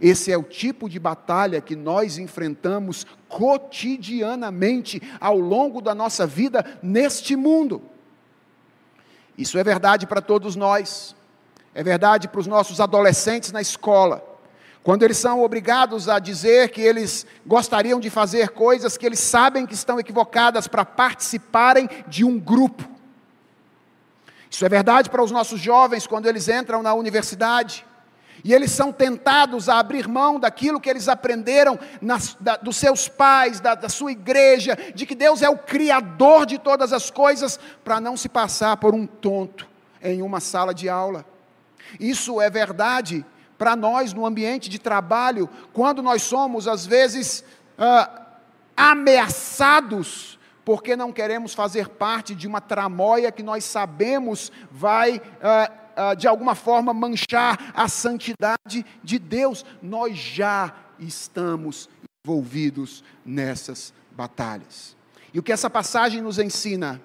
[0.00, 6.80] Esse é o tipo de batalha que nós enfrentamos cotidianamente ao longo da nossa vida
[6.82, 7.80] neste mundo.
[9.38, 11.14] Isso é verdade para todos nós,
[11.72, 14.33] é verdade para os nossos adolescentes na escola,
[14.84, 19.64] quando eles são obrigados a dizer que eles gostariam de fazer coisas que eles sabem
[19.64, 22.84] que estão equivocadas para participarem de um grupo.
[24.50, 27.84] Isso é verdade para os nossos jovens quando eles entram na universidade
[28.44, 33.08] e eles são tentados a abrir mão daquilo que eles aprenderam nas, da, dos seus
[33.08, 37.58] pais, da, da sua igreja, de que Deus é o Criador de todas as coisas,
[37.82, 39.66] para não se passar por um tonto
[40.02, 41.24] em uma sala de aula.
[41.98, 43.24] Isso é verdade
[43.56, 47.44] para nós no ambiente de trabalho, quando nós somos, às vezes,
[47.78, 48.22] ah,
[48.76, 55.20] ameaçados porque não queremos fazer parte de uma tramóia que nós sabemos vai.
[55.42, 59.64] Ah, ah, de alguma forma manchar a santidade de Deus.
[59.80, 61.88] Nós já estamos
[62.24, 64.96] envolvidos nessas batalhas.
[65.32, 67.00] E o que essa passagem nos ensina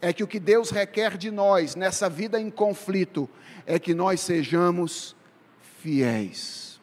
[0.00, 3.28] é que o que Deus requer de nós nessa vida em conflito
[3.66, 5.14] é que nós sejamos
[5.82, 6.80] fiéis.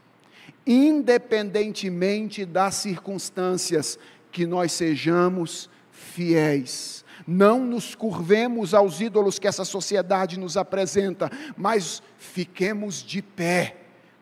[0.65, 3.97] Independentemente das circunstâncias,
[4.31, 12.01] que nós sejamos fiéis não nos curvemos aos ídolos que essa sociedade nos apresenta, mas
[12.17, 13.75] fiquemos de pé,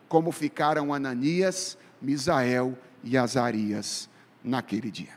[0.08, 4.10] como ficaram Ananias, Misael e Azarias
[4.42, 5.16] naquele dia.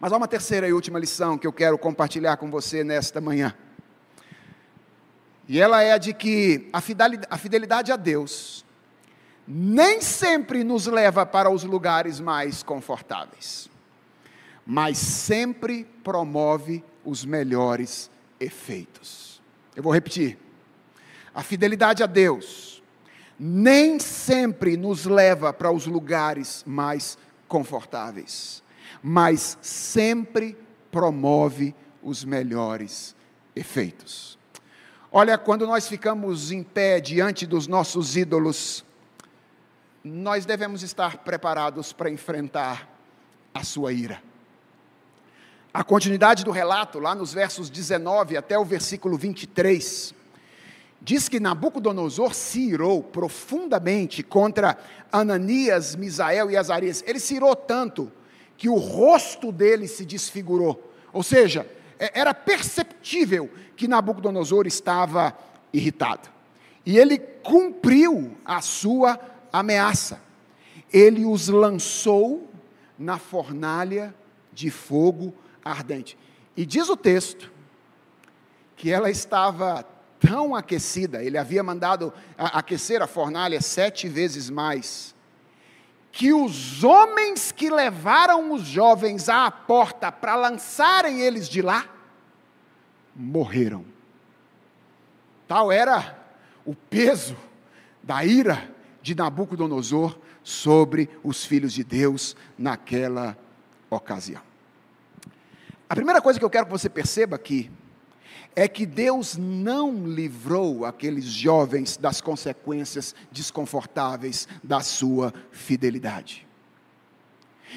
[0.00, 3.54] Mas há uma terceira e última lição que eu quero compartilhar com você nesta manhã.
[5.48, 6.80] E ela é a de que a
[7.38, 8.64] fidelidade a Deus
[9.46, 13.70] nem sempre nos leva para os lugares mais confortáveis
[14.66, 19.40] mas sempre promove os melhores efeitos.
[19.76, 20.36] Eu vou repetir.
[21.32, 22.82] A fidelidade a Deus
[23.38, 27.16] nem sempre nos leva para os lugares mais
[27.46, 28.62] confortáveis,
[29.02, 30.56] mas sempre
[30.90, 33.14] promove os melhores
[33.54, 34.35] efeitos.
[35.10, 38.84] Olha, quando nós ficamos em pé diante dos nossos ídolos,
[40.02, 42.88] nós devemos estar preparados para enfrentar
[43.54, 44.20] a sua ira.
[45.72, 50.12] A continuidade do relato, lá nos versos 19 até o versículo 23,
[51.00, 54.76] diz que Nabucodonosor se irou profundamente contra
[55.12, 57.04] Ananias, Misael e Azarias.
[57.06, 58.10] Ele se irou tanto
[58.56, 60.92] que o rosto dele se desfigurou.
[61.12, 61.66] Ou seja,
[61.98, 65.36] era perceptível que Nabucodonosor estava
[65.72, 66.28] irritado.
[66.84, 69.18] E ele cumpriu a sua
[69.52, 70.20] ameaça.
[70.92, 72.48] Ele os lançou
[72.98, 74.14] na fornalha
[74.52, 75.34] de fogo
[75.64, 76.16] ardente.
[76.56, 77.52] E diz o texto
[78.76, 79.84] que ela estava
[80.20, 85.14] tão aquecida, ele havia mandado aquecer a fornalha sete vezes mais,
[86.16, 91.84] que os homens que levaram os jovens à porta para lançarem eles de lá,
[93.14, 93.84] morreram.
[95.46, 96.18] Tal era
[96.64, 97.36] o peso
[98.02, 98.66] da ira
[99.02, 103.36] de Nabucodonosor sobre os filhos de Deus naquela
[103.90, 104.40] ocasião.
[105.86, 107.70] A primeira coisa que eu quero que você perceba aqui
[108.56, 116.46] é que Deus não livrou aqueles jovens das consequências desconfortáveis da sua fidelidade.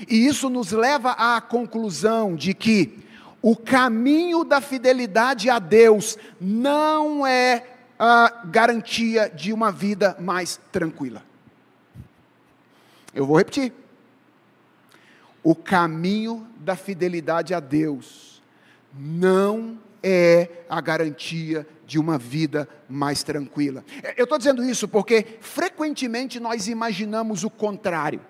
[0.07, 2.97] E isso nos leva à conclusão de que
[3.41, 7.65] o caminho da fidelidade a Deus não é
[7.99, 11.21] a garantia de uma vida mais tranquila.
[13.13, 13.73] Eu vou repetir
[15.43, 18.41] o caminho da fidelidade a Deus
[18.93, 23.83] não é a garantia de uma vida mais tranquila.
[24.15, 28.21] Eu estou dizendo isso porque frequentemente nós imaginamos o contrário.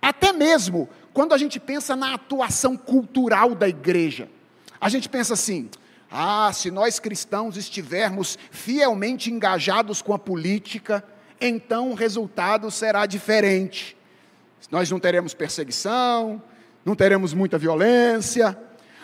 [0.00, 4.28] Até mesmo quando a gente pensa na atuação cultural da igreja,
[4.80, 5.68] a gente pensa assim:
[6.10, 11.04] ah, se nós cristãos estivermos fielmente engajados com a política,
[11.40, 13.96] então o resultado será diferente
[14.72, 16.42] nós não teremos perseguição,
[16.82, 18.58] não teremos muita violência.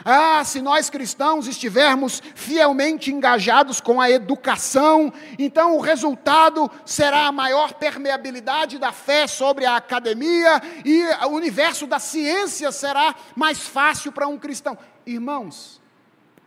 [0.04, 7.32] Ah, se nós cristãos estivermos fielmente engajados com a educação, então o resultado será a
[7.32, 14.12] maior permeabilidade da fé sobre a academia e o universo da ciência será mais fácil
[14.12, 14.78] para um cristão.
[15.06, 15.80] Irmãos,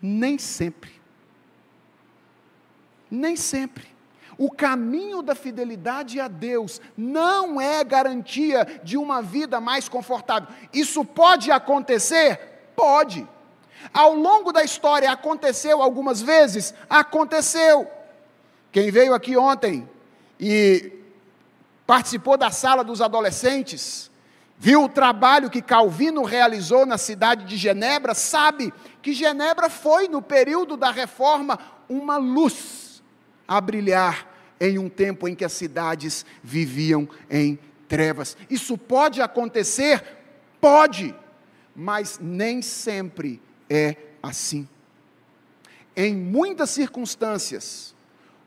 [0.02, 1.02] nem sempre.
[3.10, 3.92] Nem sempre
[4.42, 10.50] o caminho da fidelidade a Deus não é garantia de uma vida mais confortável.
[10.74, 12.72] Isso pode acontecer?
[12.76, 13.28] Pode.
[13.94, 16.74] Ao longo da história aconteceu algumas vezes?
[16.90, 17.90] Aconteceu.
[18.72, 19.88] Quem veio aqui ontem
[20.40, 20.92] e
[21.86, 24.10] participou da sala dos adolescentes,
[24.58, 30.22] viu o trabalho que Calvino realizou na cidade de Genebra, sabe que Genebra foi, no
[30.22, 31.60] período da reforma,
[31.90, 33.04] uma luz
[33.48, 34.28] a brilhar
[34.60, 37.60] em um tempo em que as cidades viviam em
[37.90, 38.38] trevas.
[38.50, 40.02] Isso pode acontecer?
[40.62, 41.14] Pode,
[41.76, 44.68] mas nem sempre é assim.
[45.96, 47.96] Em muitas circunstâncias,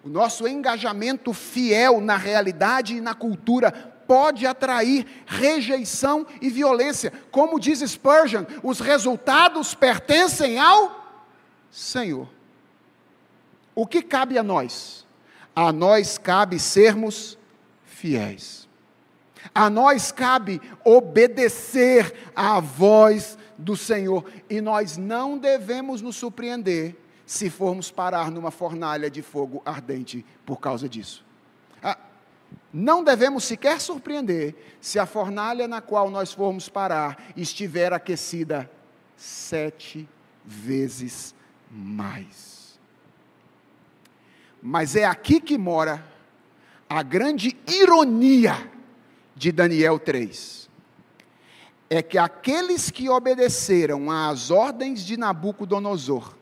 [0.04, 3.72] o nosso engajamento fiel na realidade e na cultura
[4.06, 7.12] pode atrair rejeição e violência.
[7.30, 11.24] Como diz Spurgeon, os resultados pertencem ao
[11.70, 12.28] Senhor.
[13.74, 15.04] O que cabe a nós?
[15.54, 17.38] a nós cabe sermos
[17.84, 18.68] fiéis.
[19.54, 24.24] A nós cabe obedecer à voz do Senhor.
[24.48, 26.94] E nós não devemos nos surpreender
[27.26, 31.24] se formos parar numa fornalha de fogo ardente por causa disso.
[31.82, 31.98] Ah,
[32.72, 38.70] não devemos sequer surpreender se a fornalha na qual nós formos parar estiver aquecida
[39.16, 40.06] sete
[40.44, 41.34] vezes
[41.70, 42.78] mais.
[44.62, 46.04] Mas é aqui que mora
[46.88, 48.70] a grande ironia
[49.34, 50.68] de Daniel 3.
[51.89, 56.35] É que aqueles que obedeceram às ordens de Nabucodonosor,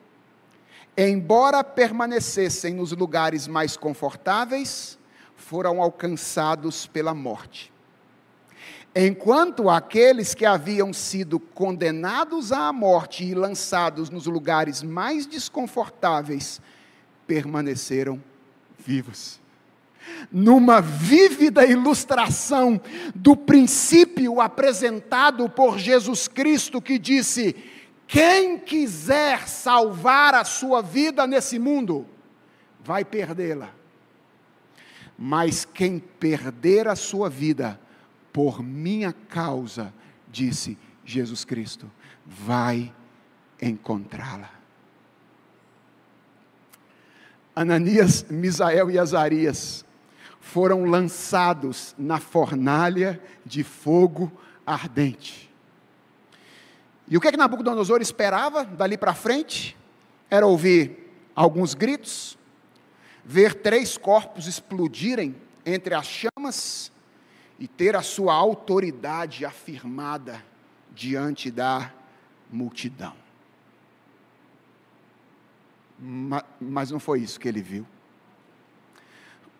[0.97, 4.99] embora permanecessem nos lugares mais confortáveis,
[5.37, 7.73] foram alcançados pela morte.
[8.95, 16.61] Enquanto aqueles que haviam sido condenados à morte e lançados nos lugares mais desconfortáveis
[17.27, 18.23] permaneceram
[18.79, 19.42] vivos.
[20.31, 22.81] Numa vívida ilustração
[23.15, 27.55] do princípio apresentado por Jesus Cristo, que disse:
[28.13, 32.07] quem quiser salvar a sua vida nesse mundo,
[32.85, 33.71] vai perdê-la.
[35.17, 37.81] Mas quem perder a sua vida
[38.33, 39.95] por minha causa,
[40.31, 41.91] disse Jesus Cristo,
[42.27, 42.93] vai
[43.61, 44.51] encontrá-la.
[47.57, 49.85] Ananias, Misael e Azarias
[50.43, 54.31] foram lançados na fornalha de fogo
[54.67, 55.49] ardente.
[57.07, 59.77] E o que, é que Nabucodonosor esperava dali para frente?
[60.29, 62.37] Era ouvir alguns gritos,
[63.25, 66.91] ver três corpos explodirem entre as chamas
[67.57, 70.45] e ter a sua autoridade afirmada
[70.93, 71.93] diante da
[72.51, 73.15] multidão.
[76.61, 77.87] Mas não foi isso que ele viu.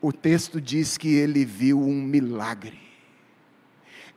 [0.03, 2.77] O texto diz que ele viu um milagre.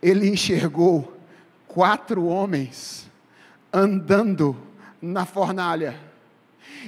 [0.02, 1.16] Ele enxergou
[1.68, 3.10] quatro homens
[3.72, 4.58] andando
[5.00, 5.96] na fornalha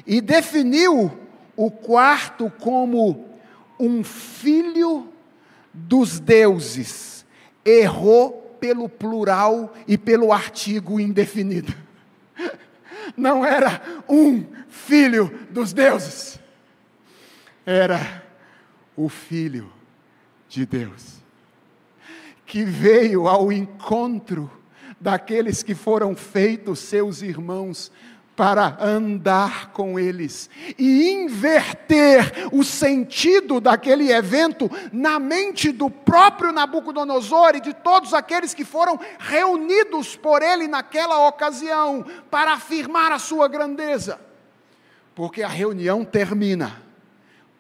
[0.06, 1.16] e definiu
[1.56, 3.30] o quarto como
[3.80, 5.14] um filho
[5.72, 7.24] dos deuses.
[7.64, 11.72] Errou pelo plural e pelo artigo indefinido.
[13.16, 13.80] Não era
[14.10, 16.40] um filho dos deuses,
[17.64, 18.27] era
[18.98, 19.72] o filho
[20.50, 21.18] de Deus,
[22.46, 24.52] que veio ao encontro
[25.00, 27.92] daqueles que foram feitos seus irmãos
[28.36, 37.56] para andar com eles e inverter o sentido daquele evento na mente do próprio Nabucodonosor
[37.56, 43.48] e de todos aqueles que foram reunidos por ele naquela ocasião para afirmar a sua
[43.48, 44.20] grandeza.
[45.16, 46.87] Porque a reunião termina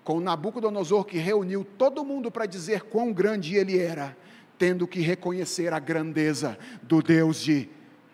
[0.07, 4.15] com Nabucodonosor que reuniu todo mundo para dizer quão grande ele era,
[4.57, 7.67] tendo que reconhecer a grandeza do Deus de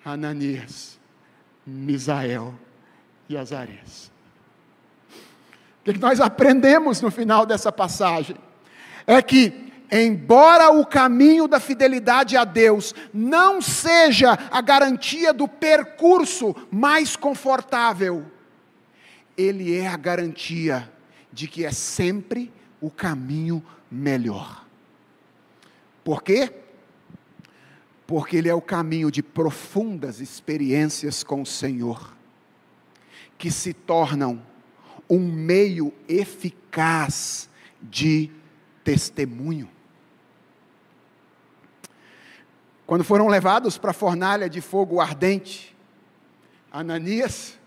[0.04, 0.98] Ananias.
[1.64, 2.56] Misael
[3.30, 4.12] e Azarias.
[5.82, 8.38] O que nós aprendemos no final dessa passagem?
[9.06, 16.56] É que, embora o caminho da fidelidade a Deus não seja a garantia do percurso
[16.72, 18.26] mais confortável,
[19.38, 20.92] ele é a garantia
[21.34, 23.62] de que é sempre o caminho
[23.92, 24.66] melhor.
[26.04, 26.64] Por quê?
[28.06, 32.16] porque ele é o caminho de profundas experiências com o Senhor,
[33.38, 34.42] que se tornam
[35.10, 37.50] um meio eficaz
[37.82, 38.30] de
[38.84, 39.70] testemunho.
[42.86, 45.76] Quando foram levados para a fornalha de fogo ardente,
[46.72, 47.58] Ananias,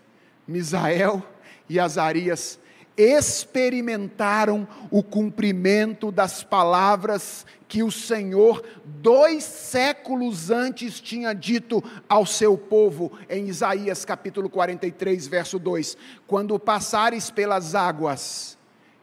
[0.47, 1.21] Misael
[1.67, 2.59] e Azarias
[2.97, 12.57] experimentaram o cumprimento das palavras que o Senhor, dois séculos antes, tinha dito ao seu
[12.57, 15.95] povo, em Isaías capítulo 43, verso 2:
[16.25, 18.57] Quando passares pelas águas,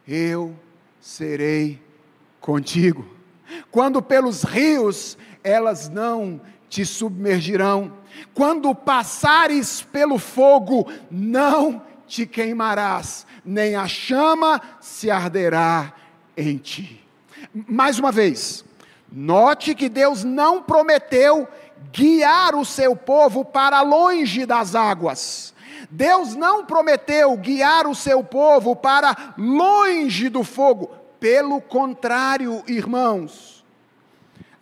[0.05, 0.53] eu
[0.99, 1.81] serei
[2.41, 3.05] contigo.
[3.71, 7.93] Quando pelos rios, elas não te submergirão.
[8.33, 15.93] Quando passares pelo fogo, não te queimarás, nem a chama se arderá
[16.35, 17.05] em ti.
[17.53, 18.65] Mais uma vez,
[19.11, 21.47] note que Deus não prometeu
[21.91, 25.53] guiar o seu povo para longe das águas.
[25.89, 30.91] Deus não prometeu guiar o seu povo para longe do fogo.
[31.19, 33.63] Pelo contrário, irmãos,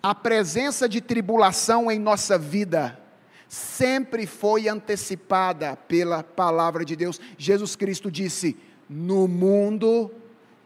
[0.01, 2.99] a presença de tribulação em nossa vida
[3.47, 7.19] sempre foi antecipada pela palavra de Deus.
[7.37, 8.57] Jesus Cristo disse:
[8.95, 10.11] No mundo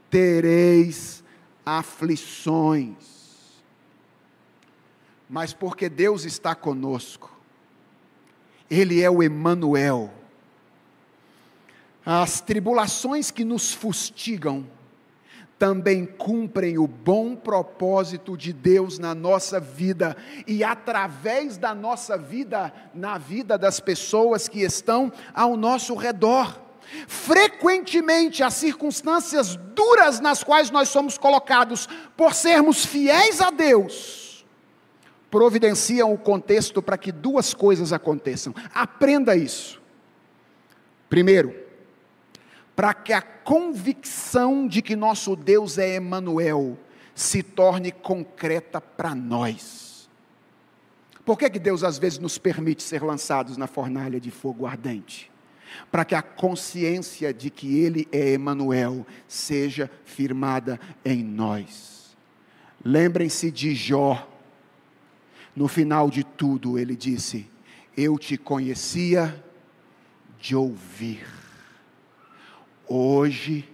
[0.10, 1.24] tereis
[1.66, 2.98] aflições.
[5.30, 7.32] Mas porque Deus está conosco,
[8.70, 10.12] Ele é o Emanuel.
[12.06, 14.66] As tribulações que nos fustigam,
[15.58, 22.74] também cumprem o bom propósito de Deus na nossa vida e através da nossa vida,
[22.94, 26.67] na vida das pessoas que estão ao nosso redor.
[27.08, 34.46] Frequentemente, as circunstâncias duras nas quais nós somos colocados, por sermos fiéis a Deus,
[35.30, 38.54] providenciam o contexto para que duas coisas aconteçam.
[38.74, 39.82] Aprenda isso.
[41.10, 41.54] Primeiro,
[42.76, 46.78] para que a convicção de que nosso Deus é Emanuel
[47.16, 50.10] se torne concreta para nós.
[51.26, 55.30] Por que, que Deus às vezes nos permite ser lançados na fornalha de fogo ardente?
[55.92, 62.16] Para que a consciência de que Ele é Emanuel seja firmada em nós.
[62.84, 64.28] Lembrem-se de Jó.
[65.56, 67.50] No final de tudo, ele disse:
[67.96, 69.44] Eu te conhecia
[70.40, 71.26] de ouvir
[72.88, 73.68] Hoje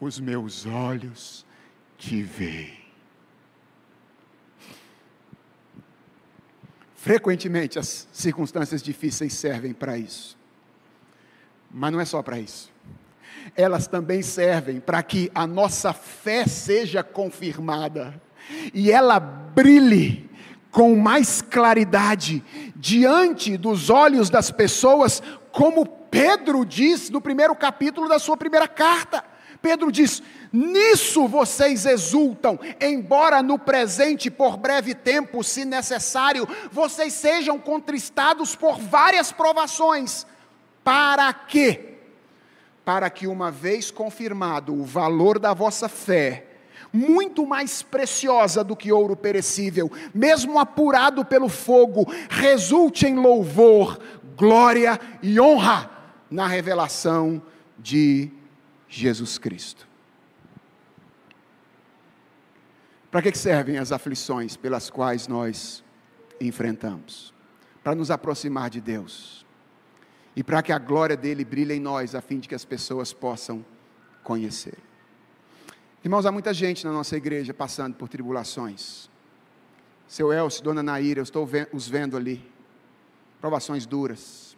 [0.00, 1.44] os meus olhos
[1.98, 2.74] te veem.
[6.94, 10.36] Frequentemente as circunstâncias difíceis servem para isso.
[11.78, 12.72] Mas não é só para isso.
[13.54, 18.18] Elas também servem para que a nossa fé seja confirmada
[18.72, 20.30] e ela brilhe
[20.70, 22.42] com mais claridade
[22.74, 25.22] diante dos olhos das pessoas,
[25.52, 29.22] como Pedro diz no primeiro capítulo da sua primeira carta.
[29.60, 37.58] Pedro diz: Nisso vocês exultam, embora no presente, por breve tempo, se necessário, vocês sejam
[37.58, 40.26] contristados por várias provações.
[40.86, 41.96] Para quê?
[42.84, 46.46] Para que, uma vez confirmado o valor da vossa fé,
[46.92, 53.98] muito mais preciosa do que ouro perecível, mesmo apurado pelo fogo, resulte em louvor,
[54.36, 55.90] glória e honra
[56.30, 57.42] na revelação
[57.76, 58.30] de
[58.88, 59.88] Jesus Cristo.
[63.10, 65.82] Para que servem as aflições pelas quais nós
[66.40, 67.34] enfrentamos?
[67.82, 69.45] Para nos aproximar de Deus
[70.36, 73.10] e para que a glória dele brilhe em nós, a fim de que as pessoas
[73.10, 73.64] possam
[74.22, 74.76] conhecer.
[76.04, 79.08] Irmãos, há muita gente na nossa igreja passando por tribulações.
[80.06, 82.46] Seu Elcio, Dona Naira, eu estou os vendo ali.
[83.40, 84.54] Provações duras.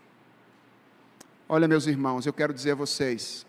[1.48, 3.46] Olha, meus irmãos, eu quero dizer a vocês,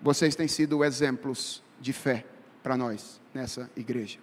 [0.00, 2.24] vocês têm sido exemplos de fé
[2.62, 4.18] para nós nessa igreja.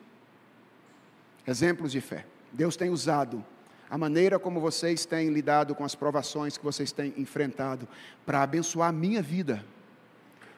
[1.45, 2.26] Exemplos de fé.
[2.54, 3.43] Deus tem usado
[3.90, 7.88] a maneira como vocês têm lidado com as provações que vocês têm enfrentado
[8.26, 9.66] para abençoar a minha vida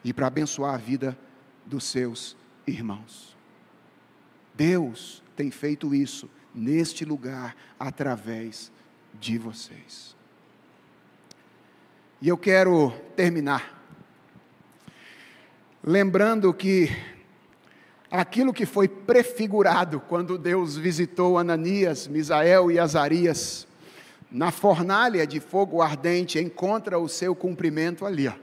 [0.04, 1.18] e para abençoar a vida
[1.66, 2.36] dos seus
[2.68, 3.36] irmãos.
[4.54, 8.72] Deus tem feito isso neste lugar através
[9.20, 10.16] de vocês.
[12.22, 13.82] E eu quero terminar
[15.84, 16.90] lembrando que
[18.12, 23.66] aquilo que foi prefigurado quando Deus visitou Ananias, Misael e Azarias
[24.32, 28.34] na fornalha de fogo ardente encontra o seu cumprimento ali, ó,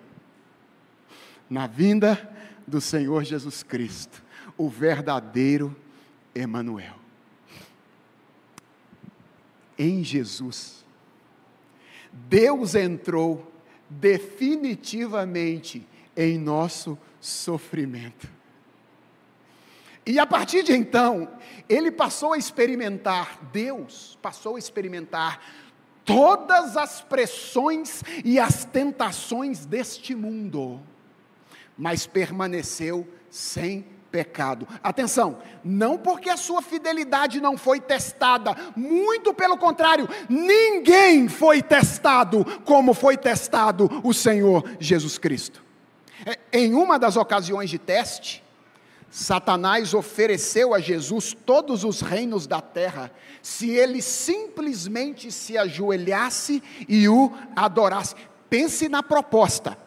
[1.49, 2.31] na vinda
[2.67, 4.23] do Senhor Jesus Cristo,
[4.57, 5.75] o verdadeiro
[6.35, 6.97] Emanuel.
[9.79, 10.85] Em Jesus,
[12.13, 13.51] Deus entrou
[13.89, 18.38] definitivamente em nosso sofrimento.
[20.09, 21.29] E a partir de então,
[21.69, 25.39] ele passou a experimentar, Deus passou a experimentar
[26.03, 30.81] todas as pressões e as tentações deste mundo,
[31.77, 34.67] mas permaneceu sem pecado.
[34.83, 42.47] Atenção, não porque a sua fidelidade não foi testada, muito pelo contrário, ninguém foi testado
[42.65, 45.63] como foi testado o Senhor Jesus Cristo.
[46.25, 48.48] É, em uma das ocasiões de teste,
[49.11, 53.11] Satanás ofereceu a Jesus todos os reinos da terra,
[53.43, 58.15] se ele simplesmente se ajoelhasse e o adorasse.
[58.51, 59.79] Pense na proposta.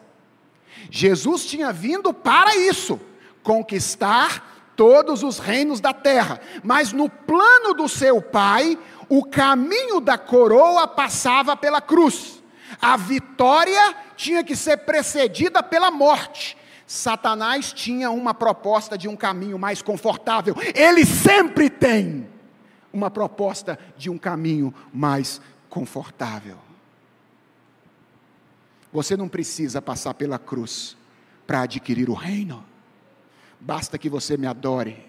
[0.90, 3.00] Jesus tinha vindo para isso,
[3.42, 10.18] conquistar todos os reinos da terra, mas no plano do seu pai, o caminho da
[10.18, 12.42] coroa passava pela cruz.
[12.80, 16.56] A vitória tinha que ser precedida pela morte.
[16.92, 20.54] Satanás tinha uma proposta de um caminho mais confortável.
[20.74, 22.28] Ele sempre tem
[22.92, 25.40] uma proposta de um caminho mais
[25.70, 26.58] confortável.
[28.92, 30.94] Você não precisa passar pela cruz
[31.46, 32.62] para adquirir o reino.
[33.58, 35.02] Basta que você me adore.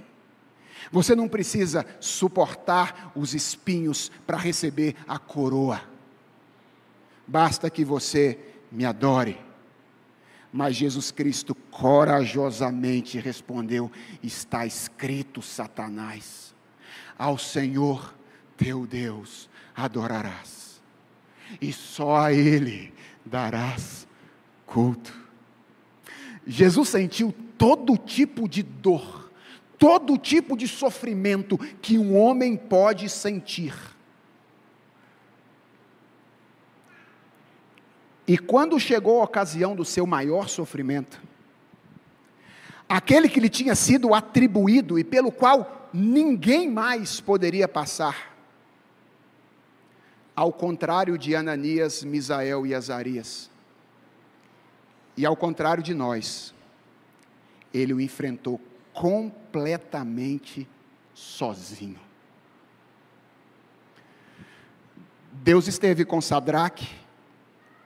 [0.89, 5.81] Você não precisa suportar os espinhos para receber a coroa.
[7.27, 8.39] Basta que você
[8.71, 9.37] me adore.
[10.53, 13.91] Mas Jesus Cristo corajosamente respondeu:
[14.21, 16.53] Está escrito, Satanás,
[17.17, 18.13] ao Senhor
[18.55, 20.79] teu Deus adorarás,
[21.59, 22.93] e só a Ele
[23.25, 24.07] darás
[24.67, 25.11] culto.
[26.45, 29.31] Jesus sentiu todo tipo de dor,
[29.79, 33.73] todo tipo de sofrimento que um homem pode sentir
[38.27, 41.21] E quando chegou a ocasião do seu maior sofrimento,
[42.87, 48.33] aquele que lhe tinha sido atribuído e pelo qual ninguém mais poderia passar,
[50.35, 53.51] ao contrário de Ananias, Misael e Azarias,
[55.15, 56.53] e ao contrário de nós,
[57.73, 58.59] ele o enfrentou
[58.93, 60.67] completamente
[61.13, 61.99] sozinho.
[65.31, 67.02] Deus esteve com Sadraque,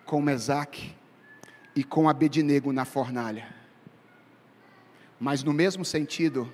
[0.08, 0.96] com Mesaque
[1.76, 3.54] e com Abednego na fornalha.
[5.20, 6.52] Mas no mesmo sentido,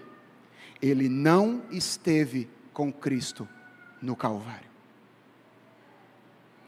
[0.81, 3.47] ele não esteve com Cristo
[4.01, 4.69] no Calvário.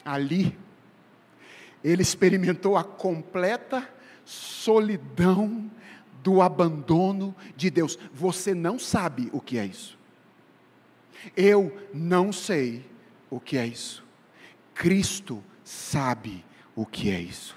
[0.05, 0.57] Ali,
[1.83, 3.89] ele experimentou a completa
[4.23, 5.69] solidão
[6.23, 7.97] do abandono de Deus.
[8.13, 9.97] Você não sabe o que é isso.
[11.35, 12.85] Eu não sei
[13.29, 14.03] o que é isso.
[14.73, 17.55] Cristo sabe o que é isso.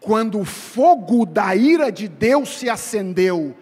[0.00, 3.56] Quando o fogo da ira de Deus se acendeu,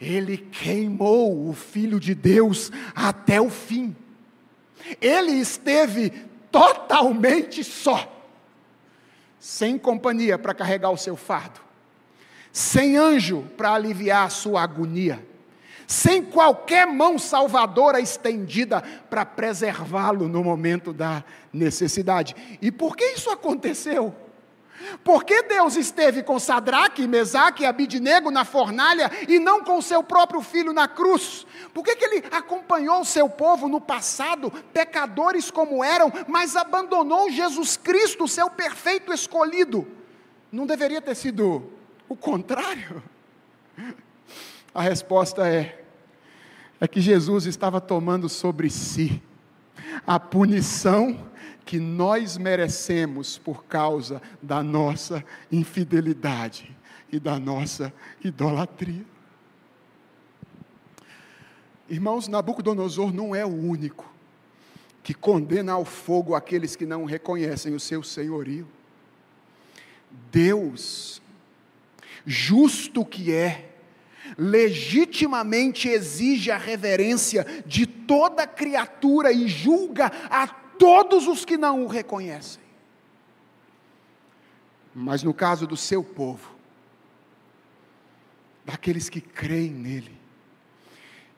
[0.00, 3.94] ele queimou o Filho de Deus até o fim.
[5.00, 6.10] Ele esteve
[6.50, 8.12] totalmente só,
[9.38, 11.60] sem companhia para carregar o seu fardo,
[12.52, 15.24] sem anjo para aliviar a sua agonia,
[15.88, 22.36] sem qualquer mão salvadora estendida para preservá-lo no momento da necessidade.
[22.60, 24.14] E por que isso aconteceu?
[25.02, 30.02] Por que Deus esteve com Sadraque, Mesaque e Abidnego na fornalha e não com seu
[30.02, 31.46] próprio filho na cruz?
[31.72, 37.30] Por que, que ele acompanhou o seu povo no passado, pecadores como eram, mas abandonou
[37.30, 39.88] Jesus Cristo, seu perfeito escolhido?
[40.52, 41.72] Não deveria ter sido
[42.08, 43.02] o contrário?
[44.74, 45.77] A resposta é:
[46.80, 49.22] é que Jesus estava tomando sobre si
[50.06, 51.28] a punição
[51.64, 56.74] que nós merecemos por causa da nossa infidelidade
[57.10, 57.92] e da nossa
[58.24, 59.04] idolatria.
[61.88, 64.10] Irmãos, Nabucodonosor não é o único
[65.02, 68.68] que condena ao fogo aqueles que não reconhecem o seu senhorio.
[70.30, 71.22] Deus,
[72.26, 73.67] justo que é,
[74.38, 81.88] legitimamente exige a reverência de toda criatura e julga a todos os que não o
[81.88, 82.62] reconhecem.
[84.94, 86.54] Mas no caso do seu povo,
[88.64, 90.16] daqueles que creem nele,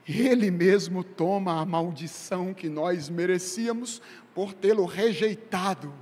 [0.06, 4.02] ele mesmo toma a maldição que nós merecíamos
[4.34, 5.92] por tê-lo rejeitado,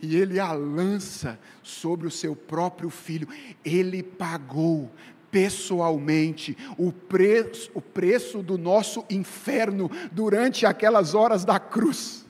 [0.00, 3.28] e ele a lança sobre o seu próprio filho.
[3.64, 4.90] Ele pagou
[5.32, 12.22] pessoalmente o preço, o preço do nosso inferno durante aquelas horas da cruz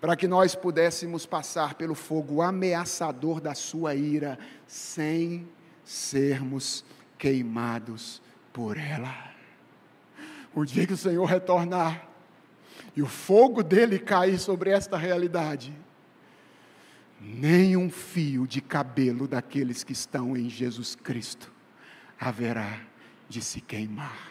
[0.00, 5.46] para que nós pudéssemos passar pelo fogo ameaçador da sua ira, sem
[5.84, 6.84] sermos
[7.18, 9.30] queimados por ela.
[10.54, 12.08] O dia que o Senhor retornar
[12.96, 15.72] e o fogo dele cair sobre esta realidade,
[17.20, 21.59] nem um fio de cabelo daqueles que estão em Jesus Cristo
[22.20, 22.78] haverá
[23.28, 24.30] de se queimar,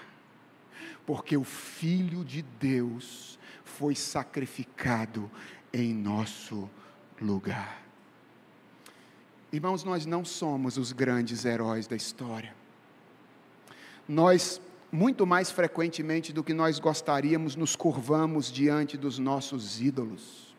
[1.06, 5.30] porque o Filho de Deus foi sacrificado
[5.74, 6.70] em nosso
[7.20, 7.82] lugar.
[9.52, 12.54] Irmãos, nós não somos os grandes heróis da história.
[14.08, 14.62] Nós,
[14.92, 20.56] muito mais frequentemente do que nós gostaríamos, nos curvamos diante dos nossos ídolos.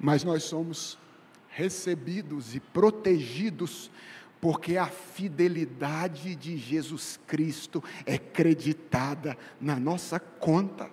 [0.00, 0.98] Mas nós somos
[1.48, 3.90] recebidos e protegidos
[4.42, 10.90] porque a fidelidade de Jesus Cristo é creditada na nossa conta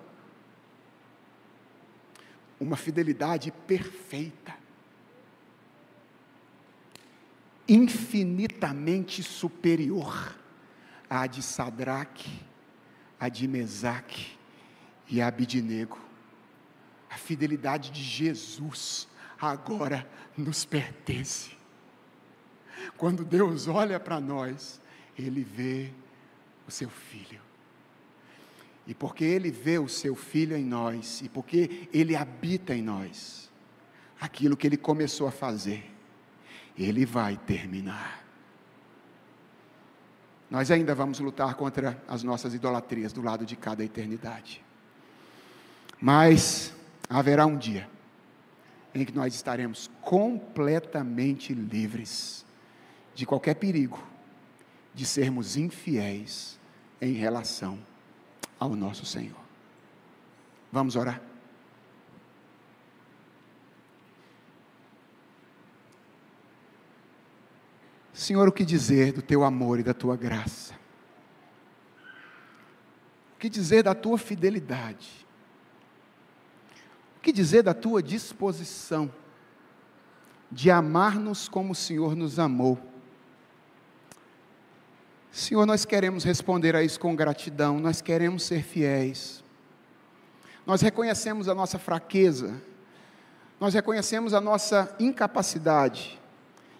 [2.60, 4.54] uma fidelidade perfeita,
[7.68, 10.36] infinitamente superior
[11.08, 12.30] à de Sadraque,
[13.18, 14.38] à de Mesaque
[15.08, 15.98] e a Abidinego.
[17.08, 19.08] A fidelidade de Jesus
[19.40, 21.59] agora nos pertence.
[22.96, 24.80] Quando Deus olha para nós,
[25.18, 25.90] Ele vê
[26.66, 27.40] o seu filho.
[28.86, 33.48] E porque Ele vê o seu Filho em nós, e porque Ele habita em nós,
[34.20, 35.88] aquilo que Ele começou a fazer,
[36.76, 38.24] Ele vai terminar.
[40.50, 44.60] Nós ainda vamos lutar contra as nossas idolatrias do lado de cada eternidade.
[46.00, 46.74] Mas
[47.08, 47.88] haverá um dia
[48.92, 52.44] em que nós estaremos completamente livres
[53.20, 54.02] de qualquer perigo
[54.94, 56.58] de sermos infiéis
[57.02, 57.78] em relação
[58.58, 59.36] ao nosso Senhor.
[60.72, 61.20] Vamos orar?
[68.14, 70.72] Senhor, o que dizer do teu amor e da tua graça?
[73.34, 75.26] O que dizer da tua fidelidade?
[77.18, 79.12] O que dizer da tua disposição
[80.50, 82.89] de amar-nos como o Senhor nos amou?
[85.32, 89.44] Senhor, nós queremos responder a isso com gratidão, nós queremos ser fiéis.
[90.66, 92.60] Nós reconhecemos a nossa fraqueza,
[93.58, 96.20] nós reconhecemos a nossa incapacidade,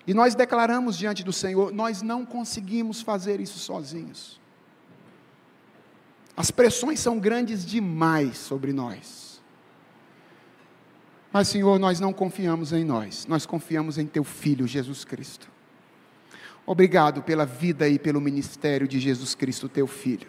[0.06, 4.40] e nós declaramos diante do Senhor: nós não conseguimos fazer isso sozinhos.
[6.36, 9.40] As pressões são grandes demais sobre nós.
[11.32, 15.48] Mas, Senhor, nós não confiamos em nós, nós confiamos em Teu Filho Jesus Cristo.
[16.70, 20.28] Obrigado pela vida e pelo ministério de Jesus Cristo, teu filho.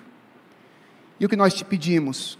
[1.19, 2.35] E o que nós te pedimos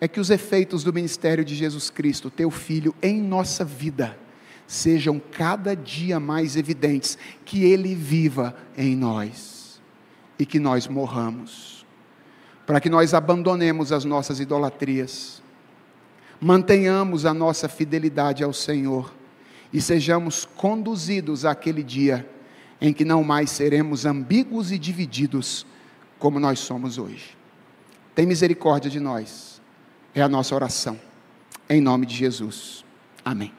[0.00, 4.18] é que os efeitos do ministério de Jesus Cristo, teu Filho, em nossa vida,
[4.66, 9.78] sejam cada dia mais evidentes, que Ele viva em nós
[10.38, 11.84] e que nós morramos,
[12.66, 15.42] para que nós abandonemos as nossas idolatrias,
[16.40, 19.14] mantenhamos a nossa fidelidade ao Senhor
[19.70, 22.26] e sejamos conduzidos àquele dia
[22.80, 25.66] em que não mais seremos ambíguos e divididos
[26.18, 27.36] como nós somos hoje.
[28.14, 29.60] Tem misericórdia de nós,
[30.14, 30.98] é a nossa oração,
[31.68, 32.84] em nome de Jesus.
[33.24, 33.52] Amém.